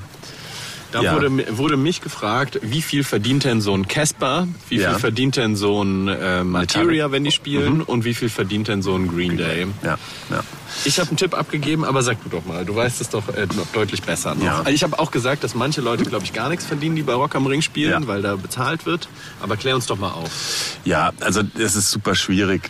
Da 0.92 1.02
Ja. 1.04 1.14
wurde, 1.14 1.58
wurde 1.58 1.78
mich 1.78 2.02
gefragt, 2.02 2.60
wie 2.64 2.82
viel 2.82 3.04
verdient 3.04 3.44
denn 3.44 3.62
so 3.62 3.74
ein 3.76 3.88
Casper, 3.88 4.48
wie 4.70 4.78
Ja. 4.80 4.90
viel 4.92 5.00
verdient 5.00 5.36
denn 5.38 5.56
so 5.56 5.84
ein 5.84 6.08
äh, 6.08 6.44
Materia, 6.44 7.12
wenn 7.12 7.24
die 7.24 7.32
spielen, 7.32 7.76
Mhm. 7.78 7.82
und 7.84 8.06
wie 8.06 8.14
viel 8.16 8.30
verdient 8.30 8.68
denn 8.70 8.82
so 8.82 8.96
ein 8.96 9.08
Green 9.08 9.38
Day. 9.38 9.68
Ja, 9.84 9.98
ja. 10.32 10.44
Ich 10.86 11.00
habe 11.00 11.10
einen 11.10 11.18
Tipp 11.18 11.34
abgegeben, 11.36 11.84
aber 11.86 12.02
sag 12.02 12.24
du 12.24 12.30
doch 12.30 12.46
mal, 12.46 12.66
du 12.66 12.76
weißt 12.76 13.02
es 13.02 13.10
doch 13.10 13.28
äh, 13.30 13.48
deutlich 13.74 14.02
besser. 14.02 14.34
Noch. 14.36 14.44
Ja. 14.44 14.58
Also 14.60 14.72
ich 14.72 14.84
habe 14.84 14.98
auch 15.00 15.12
gesagt, 15.12 15.44
dass 15.44 15.54
manche 15.56 15.82
Leute, 15.82 16.04
glaube 16.06 16.26
ich, 16.26 16.34
gar 16.34 16.50
nichts 16.50 16.66
verdienen, 16.66 16.96
die 16.96 17.04
bei 17.04 17.14
Rock 17.14 17.36
am 17.36 17.46
Ring 17.46 17.62
spielen, 17.62 18.02
Ja. 18.04 18.08
weil 18.08 18.22
da 18.22 18.36
bezahlt 18.36 18.86
wird. 18.86 19.10
Aber 19.42 19.58
klär 19.58 19.76
uns 19.76 19.86
doch 19.86 19.98
mal 20.00 20.12
auf. 20.12 20.78
Ja, 20.86 21.12
also 21.20 21.42
es 21.58 21.76
ist 21.76 21.92
super 21.92 22.16
schwierig, 22.16 22.70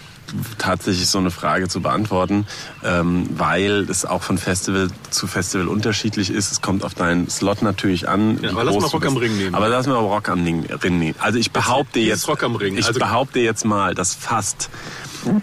tatsächlich 0.58 1.08
so 1.08 1.18
eine 1.18 1.32
Frage 1.32 1.68
zu 1.68 1.82
beantworten, 1.82 2.46
ähm, 2.84 3.30
weil 3.38 3.88
es 3.90 4.06
auch 4.06 4.24
von 4.24 4.38
Festival 4.38 4.90
zu 5.10 5.28
Festival 5.28 5.68
unterschiedlich 5.68 6.30
ist. 6.32 6.52
Es 6.52 6.62
kommt 6.62 6.84
auf 6.84 6.94
deinen 6.94 7.30
Slot 7.30 7.62
natürlich 7.62 8.08
an. 8.10 8.40
Ja, 8.42 8.52
aber 8.52 8.64
lass 8.64 8.76
mal 8.76 8.88
Rock 8.88 9.06
am. 9.06 9.18
Ring 9.18 9.38
nehmen. 9.38 9.56
Aber 9.56 9.70
lass 9.70 9.88
mal 9.88 9.96
Rock 9.96 10.30
am 10.30 10.44
Ring 10.44 11.00
nehmen. 11.00 11.16
Also 11.20 11.40
ich 11.40 11.52
behaupte 11.52 12.00
jetzt, 12.00 12.28
Rock 12.28 12.44
am 12.44 12.56
Ring. 12.56 12.78
ich 12.78 12.88
Also- 12.88 13.00
behaupte 13.00 13.40
jetzt 13.40 13.66
mal, 13.66 13.96
dass 13.96 14.14
fast 14.16 14.70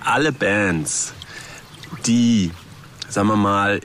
alle 0.04 0.32
Bands, 0.32 1.12
die, 2.06 2.50
sagen 3.08 3.28
wir 3.28 3.36
mal, 3.36 3.80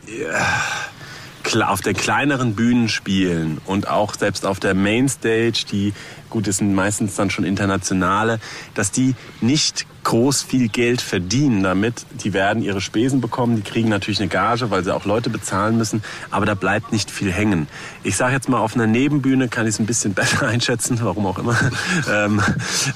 kle- 1.44 1.68
auf 1.68 1.82
den 1.82 1.96
kleineren 1.96 2.56
Bühnen 2.56 2.88
spielen 2.90 3.60
und 3.66 3.88
auch 3.88 4.14
selbst 4.16 4.46
auf 4.46 4.60
der 4.60 4.74
Mainstage, 4.74 5.66
die 5.72 5.94
gut, 6.30 6.48
das 6.48 6.58
sind 6.58 6.74
meistens 6.74 7.16
dann 7.16 7.30
schon 7.30 7.44
internationale, 7.44 8.40
dass 8.74 8.92
die 8.92 9.16
nicht 9.42 9.86
groß 10.04 10.44
viel 10.44 10.68
Geld 10.68 11.02
verdienen 11.02 11.64
damit. 11.64 12.06
Die 12.24 12.34
werden 12.34 12.64
ihre 12.64 12.82
Spesen 12.82 13.22
bekommen, 13.22 13.56
die 13.56 13.62
kriegen 13.62 13.90
natürlich 13.90 14.20
eine 14.20 14.30
Gage, 14.30 14.72
weil 14.72 14.84
sie 14.84 14.94
auch 14.94 15.06
Leute 15.06 15.30
bezahlen 15.30 15.78
müssen, 15.78 16.04
aber 16.30 16.46
da 16.46 16.54
bleibt 16.54 16.92
nicht 16.92 17.12
viel 17.12 17.32
hängen. 17.32 17.68
Ich 18.04 18.18
sage 18.18 18.34
jetzt 18.34 18.50
mal, 18.50 18.60
auf 18.60 18.76
einer 18.76 18.88
Nebenbühne 18.88 19.48
kann 19.48 19.68
ich 19.68 19.76
es 19.76 19.80
ein 19.80 19.86
bisschen 19.86 20.14
besser 20.16 20.48
einschätzen, 20.48 21.00
warum 21.02 21.26
auch 21.26 21.38
immer. 21.38 21.58
ähm, 22.12 22.42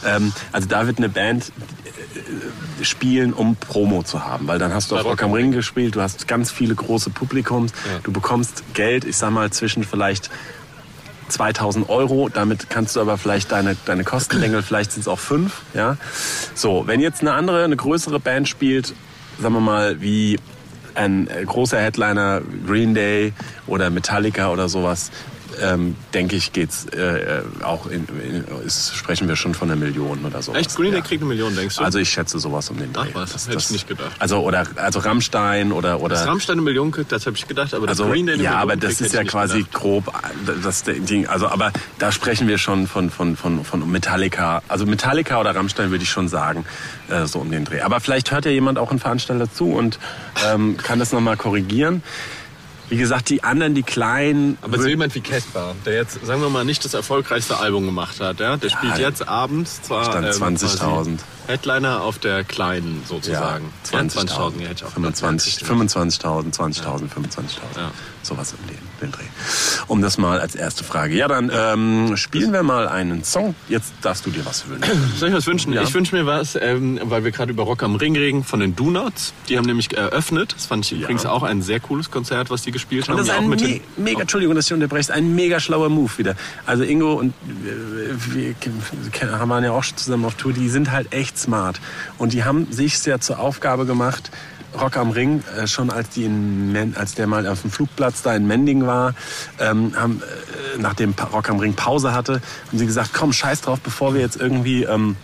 ähm, 0.06 0.34
also 0.52 0.68
da 0.68 0.88
wird 0.88 0.98
eine 0.98 1.10
Band 1.10 1.52
spielen, 2.82 3.34
um 3.34 3.56
Promo 3.56 4.04
zu 4.04 4.26
haben. 4.26 4.48
Weil 4.48 4.60
dann 4.60 4.74
hast 4.74 4.92
du 4.92 4.98
auf 4.98 5.06
Rock 5.06 5.24
am 5.24 5.32
Ring 5.32 5.52
gespielt, 5.52 5.96
du 5.96 6.02
hast 6.02 6.28
ganz 6.28 6.52
viele 6.52 6.76
große 6.76 7.10
Publikums, 7.10 7.72
du 8.04 8.12
bekommst 8.12 8.64
Geld, 8.74 9.06
ich 9.06 9.18
sag 9.18 9.32
mal, 9.32 9.52
zwischen 9.52 9.84
vielleicht 9.84 10.30
2000 11.30 11.90
Euro, 11.90 12.30
damit 12.30 12.70
kannst 12.70 12.96
du 12.96 13.02
aber 13.02 13.18
vielleicht 13.18 13.52
deine, 13.52 13.76
deine 13.86 14.04
Kostenbengel, 14.04 14.62
vielleicht 14.62 14.92
sind 14.92 15.02
es 15.02 15.08
auch 15.08 15.20
fünf, 15.20 15.62
ja. 15.74 15.98
So, 16.54 16.88
wenn 16.88 17.00
jetzt 17.00 17.22
eine 17.22 17.34
andere, 17.34 17.64
eine 17.64 17.76
größere 17.76 18.20
Band 18.20 18.48
spielt, 18.48 18.94
sagen 19.40 19.54
wir 19.54 19.62
mal, 19.62 20.02
wie 20.02 20.40
ein 20.94 21.28
äh, 21.28 21.44
großer 21.46 21.80
Headliner 21.80 22.42
Green 22.66 22.94
Day 22.94 23.34
oder 23.68 23.90
Metallica 23.90 24.52
oder 24.52 24.70
sowas, 24.70 25.12
ähm, 25.62 25.96
denke 26.14 26.36
ich, 26.36 26.54
geht's 26.54 26.86
äh, 26.86 27.40
äh, 27.40 27.44
auch 27.64 27.88
in, 27.88 28.08
in 28.24 28.46
ist, 28.66 28.96
sprechen 28.96 29.28
wir 29.28 29.36
schon 29.36 29.54
von 29.54 29.70
einer 29.70 29.80
Million 29.80 30.26
oder 30.26 30.42
sowas. 30.42 30.62
Echt? 30.62 30.76
Green 30.76 30.92
Day 30.92 31.00
ja. 31.00 31.06
kriegt 31.06 31.22
eine 31.22 31.30
Million, 31.30 31.56
denkst 31.56 31.78
du? 31.78 31.84
Also 31.84 32.00
ich 32.00 32.10
schätze 32.10 32.40
sowas 32.40 32.70
um 32.70 32.78
den 32.78 32.94
Dreh. 32.94 33.08
Ach 33.12 33.16
was, 33.16 33.48
hätte 33.48 33.58
ich 33.58 33.72
nicht 33.72 33.88
gedacht. 33.88 34.16
Also 34.20 34.40
oder 34.40 34.66
also 34.76 35.00
Rammstein 35.00 35.72
oder 35.72 36.02
oder 36.02 36.16
dass 36.16 36.28
Rammstein 36.28 36.56
eine 36.56 36.62
Million 36.62 36.92
kriegt, 36.92 37.12
das 37.12 37.26
habe 37.26 37.36
ich 37.38 37.48
gedacht, 37.48 37.74
aber 37.74 37.88
das 37.88 38.00
also, 38.00 38.12
Green 38.12 38.26
Day 38.26 38.36
eine 38.36 38.44
ja, 38.44 38.52
Million 38.52 38.62
aber 38.62 38.76
das 38.76 38.98
kriegt, 38.98 39.02
ist 39.02 39.14
ja 39.14 39.24
quasi 39.24 39.60
gedacht. 39.60 39.74
grob 39.74 40.14
das 40.64 40.84
Ding. 40.84 41.28
Also, 41.28 41.48
aber 41.48 41.72
da 42.00 42.12
sprechen 42.12 42.48
wir 42.48 42.58
schon 42.58 42.88
von 42.88 43.10
von 43.10 43.36
von 43.36 43.64
von 43.64 43.92
Metallica. 43.92 44.62
Also 44.68 44.86
Metallica 44.86 45.40
oder 45.40 45.56
Rammstein 45.56 45.92
würde 45.92 46.04
ich 46.04 46.10
schon 46.10 46.28
sagen, 46.28 46.66
äh, 47.10 47.26
so 47.26 47.40
um 47.40 47.52
den 47.52 47.66
Dreh. 47.66 47.82
Aber 47.82 48.00
vielleicht 48.00 48.32
hört 48.32 48.46
ja 48.46 48.52
jemand 48.52 48.78
auch 48.78 48.90
einen 48.90 49.00
Veranstalter 49.00 49.52
zu 49.52 49.72
und 49.72 50.00
ähm, 50.46 50.78
kann 50.78 51.00
das 51.00 51.12
nochmal 51.12 51.38
korrigieren. 51.38 52.04
Wie 52.90 52.98
gesagt, 52.98 53.30
die 53.30 53.44
anderen, 53.44 53.74
die 53.76 53.84
kleinen. 53.84 54.58
Aber 54.62 54.80
so 54.80 54.88
jemand 54.88 55.16
wie 55.16 55.22
Casper, 55.22 55.76
der 55.86 55.96
jetzt, 55.96 56.24
sagen 56.26 56.42
wir 56.42 56.50
mal, 56.50 56.66
nicht 56.66 56.86
das 56.86 56.94
erfolgreichste 56.94 57.58
Album 57.58 57.86
gemacht 57.86 58.20
hat, 58.20 58.40
ja? 58.40 58.58
der 58.58 58.70
spielt 58.70 58.98
Ja, 58.98 59.08
jetzt 59.08 59.28
abends 59.28 59.82
zwar 59.82 60.06
stand 60.06 60.28
ähm, 60.28 60.56
20.000. 60.56 60.78
quasi 60.78 61.18
Headliner 61.48 62.02
auf 62.02 62.18
der 62.20 62.44
kleinen 62.44 63.04
sozusagen. 63.08 63.72
Ja, 63.92 64.00
20.000, 64.00 64.30
20.000, 64.30 64.62
ja, 64.62 64.68
hätte 64.68 64.74
ich 64.74 64.84
auch 64.86 64.92
25, 64.92 65.60
gedacht. 65.60 65.72
25.000, 65.72 66.56
20.000, 66.56 66.84
25.000. 66.84 67.48
Ja. 67.78 67.92
Sowas 68.24 68.56
um 68.60 68.68
den, 68.68 68.78
den 69.02 69.12
Dreh. 69.12 69.24
Um 69.88 70.02
das 70.02 70.18
mal 70.18 70.40
als 70.40 70.56
erste 70.56 70.84
Frage. 70.84 71.16
Ja, 71.16 71.28
dann 71.28 71.52
ähm, 71.54 72.18
spielen 72.18 72.52
wir 72.54 72.64
mal 72.64 72.88
einen 72.88 73.24
Song. 73.24 73.54
Jetzt 73.70 73.94
darfst 74.02 74.26
du 74.26 74.32
dir 74.32 74.44
was 74.46 74.68
wünschen. 74.68 75.14
Soll 75.18 75.30
ich 75.30 75.36
was 75.36 75.46
wünschen? 75.46 75.74
Ja. 75.74 75.84
Ich 75.84 75.94
wünsche 75.94 76.16
mir 76.16 76.26
was, 76.26 76.58
ähm, 76.60 77.00
weil 77.04 77.24
wir 77.24 77.32
gerade 77.32 77.52
über 77.52 77.64
Rock 77.64 77.84
am 77.84 77.96
Ring 77.96 78.16
reden, 78.16 78.44
von 78.44 78.60
den 78.60 78.76
Do-Nots. 78.76 79.34
Die 79.48 79.58
haben 79.58 79.66
nämlich 79.66 79.96
eröffnet. 79.96 80.54
Das 80.56 80.66
fand 80.66 80.86
ich 80.86 80.94
übrigens 81.00 81.26
auch 81.28 81.44
ein 81.44 81.62
sehr 81.62 81.80
cooles 81.80 82.10
Konzert, 82.10 82.50
was 82.50 82.64
die 82.64 82.72
gespielt 82.76 83.08
haben. 83.08 83.14
Und 83.14 83.20
das 83.20 83.28
ist 83.28 83.34
Ja, 83.34 83.40
ein 83.40 83.50
mit 83.50 83.62
me 83.62 83.82
mega, 83.98 84.22
Entschuldigung, 84.22 84.56
dass 84.56 84.68
ich 84.68 84.74
unterbreche, 84.74 85.14
ein 85.14 85.34
mega 85.34 85.60
schlauer 85.60 85.90
Move 85.90 86.12
wieder. 86.18 86.36
Also 86.66 86.84
Ingo 86.84 87.14
und 87.14 87.30
äh, 87.30 88.34
wir 88.34 88.54
kennen- 88.54 88.82
haben 89.40 89.64
ja 89.64 89.72
auch 89.72 89.84
schon 89.84 89.98
zusammen 89.98 90.26
auf 90.26 90.36
Tour, 90.36 90.54
die 90.54 90.70
sind 90.70 90.92
halt 90.92 91.14
echt 91.14 91.38
smart. 91.40 91.80
Und 92.18 92.34
die 92.34 92.44
haben 92.44 92.72
sich 92.72 93.00
sehr 93.00 93.20
zur 93.22 93.40
Aufgabe 93.40 93.86
gemacht, 93.86 94.30
Rock 94.80 94.98
am 94.98 95.12
Ring, 95.12 95.42
äh, 95.58 95.68
schon 95.68 95.90
als, 95.90 96.10
die 96.10 96.26
in 96.26 96.94
als 96.98 97.16
der 97.16 97.28
mal 97.28 97.48
auf 97.48 97.62
dem 97.62 97.72
Flugplatz 97.72 98.22
da 98.22 98.36
in 98.36 98.46
Mending 98.46 98.86
war, 98.86 99.16
ähm, 99.60 99.94
haben, 99.96 100.22
äh, 100.22 100.82
nachdem 100.82 101.14
Rock 101.32 101.50
am 101.50 101.60
Ring 101.60 101.74
Pause 101.74 102.12
hatte, 102.14 102.42
haben 102.68 102.78
sie 102.78 102.86
gesagt, 102.86 103.12
komm, 103.14 103.32
scheiß 103.32 103.62
drauf, 103.62 103.80
bevor 103.80 104.14
wir 104.14 104.22
jetzt 104.22 104.36
irgendwie... 104.36 104.84
Ähm, 104.84 105.16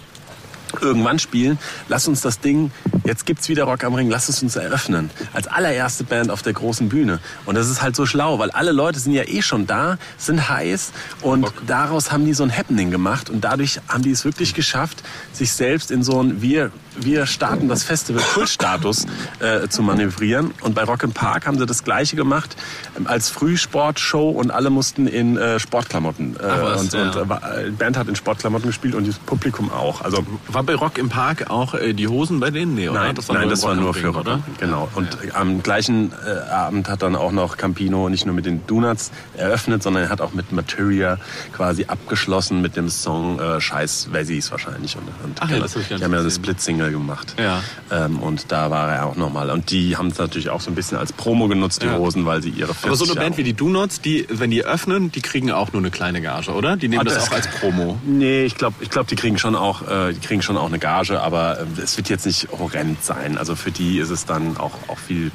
irgendwann 0.81 1.19
spielen, 1.19 1.57
lass 1.87 2.07
uns 2.07 2.21
das 2.21 2.39
Ding, 2.39 2.71
jetzt 3.03 3.25
gibt's 3.25 3.49
wieder 3.49 3.63
Rock 3.63 3.83
am 3.83 3.93
Ring, 3.93 4.09
lass 4.09 4.29
es 4.29 4.41
uns 4.41 4.55
eröffnen. 4.55 5.09
Als 5.33 5.47
allererste 5.47 6.03
Band 6.03 6.31
auf 6.31 6.41
der 6.41 6.53
großen 6.53 6.89
Bühne. 6.89 7.19
Und 7.45 7.55
das 7.55 7.69
ist 7.69 7.81
halt 7.81 7.95
so 7.95 8.05
schlau, 8.05 8.39
weil 8.39 8.51
alle 8.51 8.71
Leute 8.71 8.99
sind 8.99 9.13
ja 9.13 9.23
eh 9.23 9.41
schon 9.41 9.67
da, 9.67 9.97
sind 10.17 10.49
heiß 10.49 10.91
und 11.21 11.51
daraus 11.67 12.11
haben 12.11 12.25
die 12.25 12.33
so 12.33 12.43
ein 12.43 12.55
Happening 12.55 12.91
gemacht 12.91 13.29
und 13.29 13.41
dadurch 13.41 13.79
haben 13.87 14.03
die 14.03 14.11
es 14.11 14.25
wirklich 14.25 14.53
geschafft, 14.53 15.03
sich 15.33 15.51
selbst 15.51 15.91
in 15.91 16.03
so 16.03 16.21
ein 16.21 16.41
wir 16.41 16.71
wir 16.99 17.25
starten 17.25 17.67
das 17.69 17.83
Festival 17.83 18.21
Kultstatus 18.33 19.05
äh, 19.39 19.67
zu 19.69 19.81
manövrieren. 19.81 20.53
Und 20.61 20.75
bei 20.75 20.83
Rock 20.83 21.03
im 21.03 21.11
Park 21.11 21.47
haben 21.47 21.57
sie 21.57 21.65
das 21.65 21.83
Gleiche 21.83 22.15
gemacht 22.15 22.55
ähm, 22.97 23.07
als 23.07 23.29
Frühsportshow 23.29 24.29
und 24.29 24.51
alle 24.51 24.69
mussten 24.69 25.07
in 25.07 25.37
äh, 25.37 25.59
Sportklamotten. 25.59 26.35
Äh, 26.35 26.39
was, 26.43 26.81
und, 26.81 26.93
ja. 26.93 27.03
und 27.03 27.15
äh, 27.15 27.29
war- 27.29 27.57
äh, 27.57 27.65
die 27.65 27.71
Band 27.71 27.97
hat 27.97 28.07
in 28.07 28.15
Sportklamotten 28.15 28.67
gespielt 28.67 28.95
und 28.95 29.07
das 29.07 29.17
Publikum 29.19 29.71
auch. 29.71 30.01
Also 30.01 30.25
War 30.47 30.63
bei 30.63 30.75
Rock 30.75 30.97
im 30.97 31.09
Park 31.09 31.49
auch 31.49 31.73
äh, 31.73 31.93
die 31.93 32.07
Hosen 32.07 32.39
bei 32.39 32.51
denen? 32.51 32.75
Nee? 32.75 32.89
Nein, 32.91 33.15
das 33.15 33.27
nein, 33.29 33.41
nur 33.41 33.49
das 33.51 33.63
war 33.63 33.75
nur 33.75 33.93
für 33.93 34.07
Rock, 34.07 34.21
oder? 34.21 34.39
Genau. 34.59 34.89
Und 34.95 35.17
am 35.33 35.63
gleichen 35.63 36.11
äh, 36.25 36.49
Abend 36.51 36.89
hat 36.89 37.01
dann 37.01 37.15
auch 37.15 37.31
noch 37.31 37.57
Campino 37.57 38.09
nicht 38.09 38.25
nur 38.25 38.35
mit 38.35 38.45
den 38.45 38.65
Donuts 38.67 39.11
eröffnet, 39.35 39.83
sondern 39.83 40.03
er 40.03 40.09
hat 40.09 40.21
auch 40.21 40.33
mit 40.33 40.51
Materia 40.51 41.17
quasi 41.53 41.85
abgeschlossen 41.85 42.61
mit 42.61 42.75
dem 42.75 42.89
Song 42.89 43.39
Scheiß 43.59 44.09
Wessis 44.11 44.51
wahrscheinlich. 44.51 44.95
Und, 44.97 45.03
und 45.23 45.37
Ach 45.39 45.49
ja, 45.49 45.59
das 45.59 45.75
hab 45.75 45.81
ich 45.81 45.89
gar 45.89 45.97
die 45.97 46.03
haben 46.03 46.11
ja 46.13 46.19
eine 46.19 46.27
gesehen. 46.27 46.41
Split-Single 46.81 46.91
gemacht. 46.91 47.35
Ja. 47.39 47.61
Ähm, 47.91 48.19
und 48.19 48.51
da 48.51 48.71
war 48.71 48.91
er 48.91 49.05
auch 49.05 49.15
nochmal. 49.15 49.49
Und 49.51 49.71
die 49.71 49.97
haben 49.97 50.07
es 50.07 50.17
natürlich 50.17 50.49
auch 50.49 50.61
so 50.61 50.71
ein 50.71 50.75
bisschen 50.75 50.97
als 50.97 51.13
Promo 51.13 51.47
genutzt, 51.47 51.81
die 51.81 51.87
Ja. 51.87 51.97
Hosen, 51.97 52.25
weil 52.25 52.41
sie 52.41 52.49
ihre 52.49 52.71
Aber 52.83 52.95
so 52.95 53.03
eine 53.05 53.13
40 53.13 53.15
Band 53.15 53.37
wie 53.37 53.43
die 53.43 53.53
Do-Nots, 53.53 54.01
die, 54.01 54.25
wenn 54.29 54.51
die 54.51 54.63
öffnen, 54.63 55.11
die 55.11 55.21
kriegen 55.21 55.51
auch 55.51 55.71
nur 55.73 55.81
eine 55.81 55.91
kleine 55.91 56.21
Gage, 56.21 56.51
oder? 56.51 56.75
Die 56.77 56.87
nehmen 56.87 57.01
Ah, 57.01 57.03
das, 57.03 57.15
das- 57.15 57.27
auch 57.29 57.33
als 57.33 57.47
Promo. 57.47 57.97
Nee, 58.05 58.43
ich 58.43 58.55
glaube, 58.55 58.75
ich 58.81 58.89
glaub, 58.89 59.07
die 59.07 59.15
kriegen 59.15 59.37
schon 59.37 59.55
auch, 59.55 59.87
äh, 59.87 60.13
die 60.13 60.19
kriegen 60.19 60.41
schon 60.41 60.57
auch 60.57 60.67
eine 60.67 60.79
Gage, 60.79 61.21
aber 61.21 61.59
äh, 61.59 61.81
es 61.81 61.97
wird 61.97 62.09
jetzt 62.09 62.25
nicht 62.25 62.47
horrend 62.57 63.03
sein. 63.03 63.37
Also 63.37 63.55
für 63.55 63.71
die 63.71 63.99
ist 63.99 64.09
es 64.09 64.25
dann 64.25 64.57
auch, 64.57 64.71
auch 64.87 64.97
viel, 64.97 65.31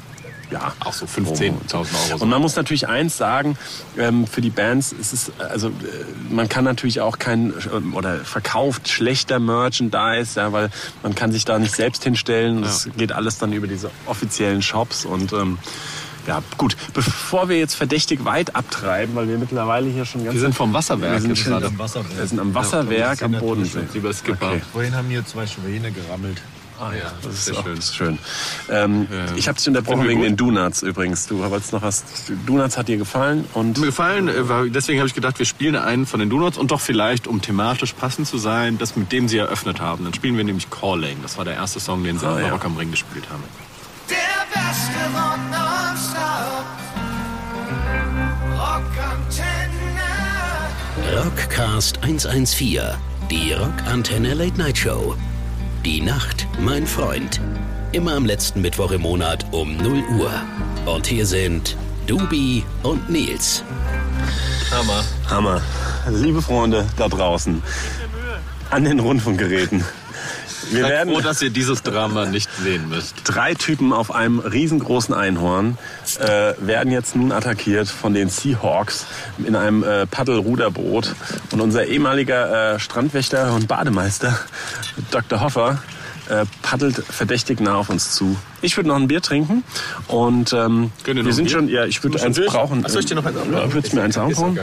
ja, 0.51 0.73
Auch 0.79 0.93
so 0.93 1.05
15.000 1.05 1.73
Euro. 1.73 1.85
so. 2.17 2.23
Und 2.23 2.29
man 2.29 2.41
muss 2.41 2.55
natürlich 2.55 2.87
eins 2.87 3.17
sagen, 3.17 3.57
ähm, 3.97 4.25
für 4.27 4.41
die 4.41 4.49
Bands 4.49 4.91
ist 4.93 5.13
es, 5.13 5.31
also 5.39 5.67
äh, 5.69 5.71
man 6.29 6.47
kann 6.49 6.63
natürlich 6.63 7.01
auch 7.01 7.19
kein 7.19 7.53
ähm, 7.73 7.93
oder 7.93 8.17
verkauft 8.19 8.87
schlechter 8.87 9.39
Merchandise, 9.39 10.39
ja, 10.39 10.51
weil 10.53 10.69
man 11.03 11.15
kann 11.15 11.31
sich 11.31 11.45
da 11.45 11.59
nicht 11.59 11.75
selbst 11.75 12.03
hinstellen. 12.03 12.61
Das 12.61 12.89
geht 12.97 13.11
alles 13.11 13.37
dann 13.37 13.51
über 13.53 13.67
diese 13.67 13.91
offiziellen 14.05 14.61
Shops 14.61 15.05
und 15.05 15.33
ähm, 15.33 15.57
ja, 16.27 16.43
gut. 16.57 16.75
Bevor 16.93 17.47
wir 17.47 17.57
jetzt 17.57 17.75
verdächtig 17.75 18.25
weit 18.25 18.53
abtreiben, 18.55 19.15
weil 19.15 19.29
wir 19.29 19.37
mittlerweile 19.37 19.89
hier 19.89 20.03
schon 20.03 20.23
ganz 20.25 20.33
Wir 20.33 20.41
sind 20.41 20.55
vom 20.55 20.73
Wasserwerk 20.73 21.13
wir 21.13 21.21
sind, 21.21 21.37
schon, 21.37 21.53
gerade. 21.53 21.67
am 21.67 21.79
Wasserwerk. 21.79 22.17
wir 22.17 22.27
sind 22.27 22.39
am 22.39 22.53
Wasserwerk 22.53 23.19
Ja, 23.21 23.25
am 23.25 23.31
Bodensee. 23.33 23.79
Lieber 23.93 24.13
Skipper. 24.13 24.47
Okay. 24.51 24.61
Vorhin 24.73 24.93
haben 24.95 25.07
hier 25.07 25.25
zwei 25.25 25.47
Schwäne 25.47 25.89
gerammelt. 25.91 26.41
Ah 26.79 26.91
ja, 26.93 27.11
das 27.23 27.33
ist 27.33 27.45
sehr 27.45 27.55
schön. 27.55 27.75
Das 27.75 27.85
ist 27.85 27.95
schön. 27.95 28.19
Ähm, 28.69 29.07
ja. 29.11 29.35
Ich 29.35 29.47
habe 29.47 29.57
dich 29.57 29.67
unterbrochen 29.67 30.07
wegen 30.07 30.19
gut. 30.19 30.29
den 30.29 30.37
Donuts 30.37 30.83
übrigens. 30.83 31.25
Du 31.25 31.39
wolltest 31.39 31.73
noch 31.73 31.81
was. 31.81 32.03
Donuts 32.45 32.77
hat 32.77 32.87
dir 32.87 32.97
gefallen 32.97 33.45
und. 33.53 33.79
Mir 33.79 33.87
gefallen, 33.87 34.27
äh, 34.27 34.69
deswegen 34.69 34.99
habe 34.99 35.07
ich 35.07 35.15
gedacht, 35.15 35.39
wir 35.39 35.45
spielen 35.47 35.75
einen 35.75 36.05
von 36.05 36.19
den 36.19 36.29
Donuts 36.29 36.57
und 36.57 36.69
doch 36.69 36.81
vielleicht, 36.81 37.25
um 37.27 37.41
thematisch 37.41 37.93
passend 37.93 38.27
zu 38.27 38.37
sein, 38.37 38.77
das 38.77 38.95
mit 38.95 39.11
dem 39.11 39.27
sie 39.27 39.37
eröffnet 39.37 39.81
haben. 39.81 40.03
Dann 40.03 40.13
spielen 40.13 40.37
wir 40.37 40.43
nämlich 40.43 40.69
Calling. 40.69 41.17
Das 41.23 41.37
war 41.37 41.45
der 41.45 41.55
erste 41.55 41.79
Song, 41.79 42.03
den 42.03 42.19
sie 42.19 42.27
ah, 42.27 42.35
am 42.35 42.41
ja. 42.41 42.49
Rock 42.49 42.65
am 42.65 42.77
Ring 42.77 42.91
gespielt 42.91 43.25
haben. 43.31 43.43
Der 44.09 44.15
beste 44.53 44.99
Rock 45.15 45.39
nonstop. 45.49 46.65
Rockantenne. 48.53 49.57
Rockcast 51.23 52.03
114. 52.03 52.81
Die 53.31 53.53
Rockantenne 53.53 54.35
Late 54.35 54.57
Night 54.57 54.77
Show. 54.77 55.15
Die 55.87 56.01
Nacht, 56.01 56.45
mein 56.59 56.85
Freund. 56.85 57.39
Immer 57.93 58.15
am 58.15 58.25
letzten 58.25 58.59
Mittwoch 58.59 58.91
im 58.91 59.03
Monat 59.03 59.45
um 59.51 59.77
0 59.77 60.03
Uhr. 60.19 60.33
Und 60.85 61.07
hier 61.07 61.25
sind 61.25 61.77
Dubi 62.07 62.65
und 62.83 63.09
Nils. 63.09 63.63
Hammer. 64.69 65.05
Hammer. 65.29 65.61
Liebe 66.09 66.41
Freunde 66.41 66.85
da 66.97 67.07
draußen, 67.07 67.63
an 68.69 68.83
den 68.83 68.99
Rundfunkgeräten. 68.99 69.81
Wir 70.71 70.81
Seid 70.81 70.91
werden 70.91 71.13
froh, 71.13 71.21
dass 71.21 71.41
ihr 71.41 71.49
dieses 71.49 71.83
Drama 71.83 72.25
nicht 72.25 72.49
sehen 72.61 72.89
müsst. 72.89 73.15
drei 73.23 73.53
Typen 73.53 73.93
auf 73.93 74.13
einem 74.13 74.39
riesengroßen 74.39 75.13
Einhorn 75.13 75.77
äh, 76.19 76.53
werden 76.59 76.91
jetzt 76.91 77.15
nun 77.15 77.31
attackiert 77.31 77.87
von 77.87 78.13
den 78.13 78.29
Seahawks 78.29 79.05
in 79.39 79.55
einem 79.55 79.83
äh, 79.83 80.05
Paddelruderboot. 80.05 81.15
Und 81.51 81.61
unser 81.61 81.85
ehemaliger 81.85 82.75
äh, 82.75 82.79
Strandwächter 82.79 83.53
und 83.53 83.67
Bademeister, 83.67 84.37
Dr. 85.11 85.41
Hoffer, 85.41 85.79
äh, 86.29 86.45
paddelt 86.61 86.95
verdächtig 86.95 87.59
nah 87.59 87.75
auf 87.75 87.89
uns 87.89 88.13
zu. 88.13 88.35
Ich 88.61 88.75
würde 88.77 88.89
noch 88.89 88.95
ein 88.95 89.07
Bier 89.07 89.21
trinken 89.21 89.63
und 90.07 90.53
ähm, 90.53 90.91
wir 91.05 91.33
sind 91.33 91.45
Bier? 91.45 91.53
schon, 91.53 91.69
ja, 91.69 91.85
ich 91.85 92.03
würde 92.03 92.21
eins 92.21 92.39
brauchen. 92.45 92.83
Soll 92.87 93.01
ich 93.01 93.05
dir 93.05 93.15
noch 93.15 93.25
eins? 93.25 93.37
Ja, 93.51 93.73
würdest 93.73 93.93
mir 93.93 94.01
eins 94.01 94.15
Thema. 94.15 94.55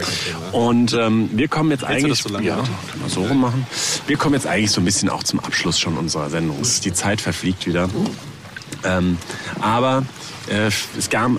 Und 0.52 0.92
ähm, 0.92 1.30
wir 1.32 1.48
kommen 1.48 1.70
jetzt 1.70 1.82
du 1.82 1.86
eigentlich, 1.86 2.22
so 2.22 2.28
lange 2.28 2.46
ja, 2.46 2.56
können 2.56 3.02
wir 3.02 3.10
so 3.10 3.24
rum 3.24 3.40
machen. 3.40 3.66
Wir 4.06 4.16
kommen 4.16 4.34
jetzt 4.34 4.46
eigentlich 4.46 4.70
so 4.70 4.80
ein 4.80 4.84
bisschen 4.84 5.08
auch 5.08 5.22
zum 5.22 5.40
Abschluss 5.40 5.78
schon 5.78 5.96
unserer 5.96 6.30
Sendung. 6.30 6.58
Die 6.84 6.92
Zeit 6.92 7.20
verfliegt 7.20 7.66
wieder. 7.66 7.88
Ähm, 8.84 9.18
aber 9.60 10.04
äh, 10.48 10.70
es 10.98 11.10
gab 11.10 11.30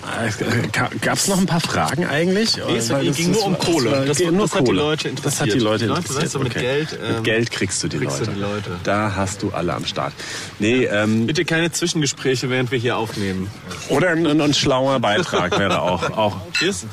es 1.14 1.28
noch 1.28 1.38
ein 1.38 1.46
paar 1.46 1.60
Fragen 1.60 2.04
eigentlich? 2.06 2.56
Nee, 2.56 2.76
es 2.76 2.90
Weil 2.90 3.10
ging 3.12 3.32
nur 3.32 3.44
um 3.44 3.58
Kohle. 3.58 3.90
war- 3.92 4.04
Das- 4.04 4.18
nur 4.20 4.32
das 4.32 4.52
hat 4.54 4.60
die 4.60 4.64
Kohle. 4.66 4.80
Leute 4.80 5.12
Das 5.22 5.40
hat 5.40 5.46
die 5.46 5.50
interessiert. 5.52 5.62
Leute 5.62 5.84
Die 5.84 5.88
Leute, 5.88 6.00
interessiert. 6.00 6.24
weißt 6.24 6.34
du, 6.34 6.38
mit 6.40 6.48
okay. 6.56 6.60
Geld, 6.60 6.98
ähm, 7.02 7.14
mit 7.16 7.24
Geld 7.24 7.50
kriegst 7.50 7.82
du 7.82 7.88
die 7.88 7.98
kriegst 7.98 8.20
du 8.20 8.24
Leute. 8.24 8.34
die 8.34 8.40
Leute. 8.40 8.70
Da 8.84 9.12
hast 9.16 9.42
du 9.42 9.50
alle 9.50 9.74
am 9.74 9.84
Start. 9.86 10.12
Nee, 10.58 10.84
ähm, 10.84 11.26
Bitte 11.26 11.44
keine 11.44 11.70
Zwischengespräche, 11.72 12.50
während 12.50 12.70
wir 12.70 12.78
hier 12.78 12.96
aufnehmen. 12.96 13.50
oder 13.88 14.10
ein, 14.10 14.26
ein, 14.26 14.40
ein 14.40 14.54
schlauer 14.54 14.98
Beitrag 15.00 15.58
wäre 15.58 15.82
auch, 15.82 16.10
auch. 16.16 16.36
Cheers. 16.58 16.86